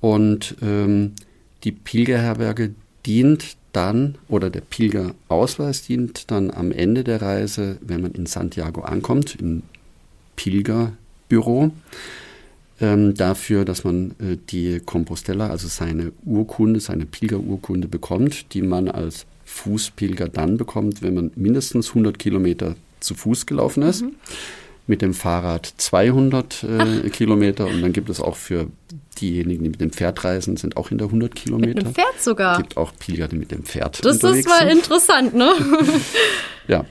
Und 0.00 0.56
ähm, 0.60 1.12
die 1.62 1.70
Pilgerherberge 1.70 2.74
dient 3.06 3.56
dann 3.72 4.16
oder 4.28 4.50
der 4.50 4.62
Pilgerausweis 4.62 5.82
dient 5.82 6.30
dann 6.30 6.50
am 6.50 6.72
Ende 6.72 7.04
der 7.04 7.22
Reise, 7.22 7.78
wenn 7.80 8.02
man 8.02 8.12
in 8.12 8.26
Santiago 8.26 8.82
ankommt, 8.82 9.36
im 9.36 9.62
Pilgerbüro, 10.36 11.70
ähm, 12.80 13.14
dafür, 13.14 13.64
dass 13.64 13.84
man 13.84 14.12
äh, 14.18 14.36
die 14.50 14.80
Compostella, 14.80 15.48
also 15.48 15.68
seine 15.68 16.12
Urkunde, 16.24 16.80
seine 16.80 17.06
Pilgerurkunde 17.06 17.88
bekommt, 17.88 18.54
die 18.54 18.62
man 18.62 18.88
als 18.88 19.26
Fußpilger 19.44 20.28
dann 20.28 20.56
bekommt, 20.56 21.02
wenn 21.02 21.14
man 21.14 21.30
mindestens 21.36 21.88
100 21.88 22.18
Kilometer 22.18 22.76
zu 23.00 23.14
Fuß 23.14 23.46
gelaufen 23.46 23.82
ist. 23.82 24.02
Mhm 24.02 24.12
mit 24.90 25.02
dem 25.02 25.14
Fahrrad 25.14 25.72
200 25.76 26.64
äh, 26.64 27.08
Kilometer 27.10 27.66
und 27.66 27.80
dann 27.80 27.92
gibt 27.92 28.10
es 28.10 28.20
auch 28.20 28.36
für 28.36 28.66
diejenigen, 29.20 29.62
die 29.62 29.70
mit 29.70 29.80
dem 29.80 29.92
Pferd 29.92 30.24
reisen, 30.24 30.56
sind 30.56 30.76
auch 30.76 30.88
hinter 30.88 31.06
100 31.06 31.34
Kilometer. 31.34 31.74
Mit 31.74 31.86
dem 31.86 31.94
Pferd 31.94 32.20
sogar? 32.20 32.52
Es 32.52 32.58
gibt 32.58 32.76
auch 32.76 32.92
Pilger, 32.98 33.28
die 33.28 33.36
mit 33.36 33.52
dem 33.52 33.62
Pferd 33.62 34.04
Das 34.04 34.16
ist 34.16 34.22
mal 34.48 34.58
sind. 34.58 34.70
interessant, 34.70 35.34
ne? 35.34 35.52
ja. 36.68 36.84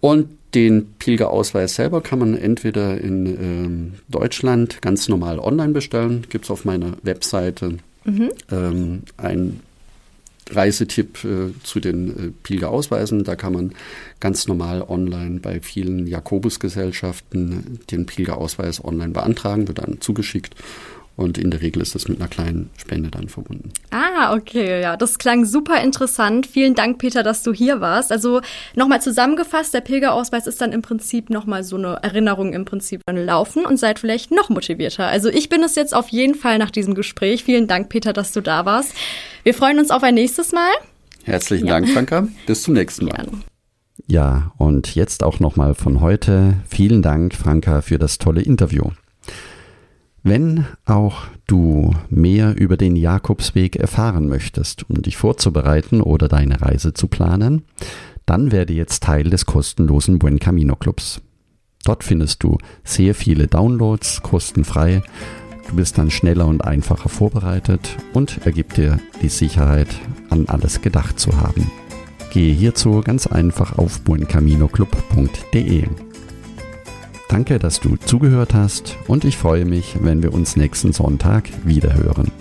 Und 0.00 0.28
Den 0.54 0.94
Pilgerausweis 0.98 1.76
selber 1.76 2.00
kann 2.00 2.18
man 2.18 2.36
entweder 2.36 3.00
in 3.00 3.26
ähm, 3.26 3.94
Deutschland 4.08 4.82
ganz 4.82 5.08
normal 5.08 5.38
online 5.38 5.72
bestellen. 5.72 6.26
Gibt 6.28 6.46
es 6.46 6.50
auf 6.50 6.64
meiner 6.64 6.94
Webseite 7.02 7.76
mhm. 8.04 8.30
ähm, 8.50 9.02
ein 9.16 9.60
Reisetipp 10.50 11.24
äh, 11.24 11.52
zu 11.62 11.80
den 11.80 12.08
äh, 12.08 12.30
Pilgerausweisen. 12.42 13.24
Da 13.24 13.36
kann 13.36 13.52
man 13.52 13.72
ganz 14.20 14.46
normal 14.48 14.82
online 14.82 15.40
bei 15.40 15.60
vielen 15.60 16.06
Jakobusgesellschaften 16.06 17.80
den 17.90 18.06
Pilgerausweis 18.06 18.84
online 18.84 19.12
beantragen, 19.12 19.68
wird 19.68 19.78
dann 19.78 20.00
zugeschickt. 20.00 20.54
Und 21.20 21.36
in 21.36 21.50
der 21.50 21.60
Regel 21.60 21.82
ist 21.82 21.94
das 21.94 22.08
mit 22.08 22.18
einer 22.18 22.30
kleinen 22.30 22.70
Spende 22.78 23.10
dann 23.10 23.28
verbunden. 23.28 23.74
Ah, 23.90 24.34
okay, 24.34 24.80
ja, 24.80 24.96
das 24.96 25.18
klang 25.18 25.44
super 25.44 25.82
interessant. 25.82 26.46
Vielen 26.46 26.74
Dank, 26.74 26.96
Peter, 26.96 27.22
dass 27.22 27.42
du 27.42 27.52
hier 27.52 27.82
warst. 27.82 28.10
Also 28.10 28.40
nochmal 28.74 29.02
zusammengefasst, 29.02 29.74
der 29.74 29.82
Pilgerausweis 29.82 30.46
ist 30.46 30.62
dann 30.62 30.72
im 30.72 30.80
Prinzip 30.80 31.28
nochmal 31.28 31.62
so 31.62 31.76
eine 31.76 31.98
Erinnerung 32.00 32.54
im 32.54 32.64
Prinzip 32.64 33.02
an 33.04 33.18
Laufen 33.18 33.66
und 33.66 33.76
seid 33.76 33.98
vielleicht 33.98 34.30
noch 34.30 34.48
motivierter. 34.48 35.08
Also 35.08 35.28
ich 35.28 35.50
bin 35.50 35.62
es 35.62 35.74
jetzt 35.74 35.94
auf 35.94 36.08
jeden 36.08 36.34
Fall 36.34 36.56
nach 36.56 36.70
diesem 36.70 36.94
Gespräch. 36.94 37.44
Vielen 37.44 37.66
Dank, 37.66 37.90
Peter, 37.90 38.14
dass 38.14 38.32
du 38.32 38.40
da 38.40 38.64
warst. 38.64 38.94
Wir 39.42 39.54
freuen 39.54 39.78
uns 39.78 39.90
auf 39.90 40.02
ein 40.02 40.14
nächstes 40.14 40.52
Mal. 40.52 40.70
Herzlichen 41.24 41.66
ja. 41.66 41.74
Dank, 41.74 41.88
Franka. 41.88 42.28
Bis 42.46 42.62
zum 42.62 42.74
nächsten 42.74 43.06
Mal. 43.06 43.14
Gerne. 43.14 43.30
Ja, 44.06 44.52
und 44.58 44.94
jetzt 44.94 45.22
auch 45.22 45.40
nochmal 45.40 45.74
von 45.74 46.00
heute. 46.00 46.54
Vielen 46.68 47.00
Dank, 47.00 47.34
Franka, 47.34 47.80
für 47.80 47.98
das 47.98 48.18
tolle 48.18 48.42
Interview. 48.42 48.90
Wenn 50.22 50.66
auch 50.84 51.22
du 51.46 51.94
mehr 52.10 52.54
über 52.56 52.76
den 52.76 52.96
Jakobsweg 52.96 53.76
erfahren 53.76 54.28
möchtest, 54.28 54.88
um 54.90 55.00
dich 55.00 55.16
vorzubereiten 55.16 56.02
oder 56.02 56.28
deine 56.28 56.60
Reise 56.60 56.92
zu 56.92 57.06
planen, 57.06 57.62
dann 58.26 58.52
werde 58.52 58.74
jetzt 58.74 59.02
Teil 59.02 59.30
des 59.30 59.46
kostenlosen 59.46 60.18
Buen 60.18 60.38
Camino 60.38 60.76
Clubs. 60.76 61.22
Dort 61.84 62.04
findest 62.04 62.42
du 62.42 62.58
sehr 62.84 63.14
viele 63.14 63.46
Downloads 63.46 64.22
kostenfrei. 64.22 65.02
Du 65.70 65.76
bist 65.76 65.98
dann 65.98 66.10
schneller 66.10 66.46
und 66.46 66.64
einfacher 66.64 67.08
vorbereitet 67.08 67.96
und 68.12 68.44
ergibt 68.44 68.76
dir 68.76 68.98
die 69.22 69.28
Sicherheit, 69.28 69.86
an 70.28 70.46
alles 70.48 70.82
gedacht 70.82 71.20
zu 71.20 71.40
haben. 71.40 71.70
Gehe 72.32 72.52
hierzu 72.52 73.00
ganz 73.02 73.28
einfach 73.28 73.78
auf 73.78 74.00
buencaminoclub.de. 74.00 75.84
Danke, 77.28 77.60
dass 77.60 77.78
du 77.78 77.94
zugehört 77.96 78.52
hast 78.52 78.96
und 79.06 79.24
ich 79.24 79.36
freue 79.36 79.64
mich, 79.64 79.96
wenn 80.00 80.24
wir 80.24 80.34
uns 80.34 80.56
nächsten 80.56 80.92
Sonntag 80.92 81.48
wiederhören. 81.64 82.32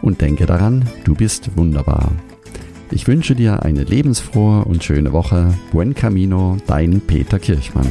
Und 0.00 0.20
denke 0.20 0.46
daran, 0.46 0.88
du 1.02 1.16
bist 1.16 1.50
wunderbar. 1.56 2.12
Ich 2.92 3.08
wünsche 3.08 3.34
dir 3.34 3.64
eine 3.64 3.82
lebensfrohe 3.82 4.64
und 4.64 4.84
schöne 4.84 5.12
Woche. 5.12 5.54
Buen 5.72 5.94
Camino, 5.94 6.56
dein 6.68 7.00
Peter 7.00 7.40
Kirchmann. 7.40 7.90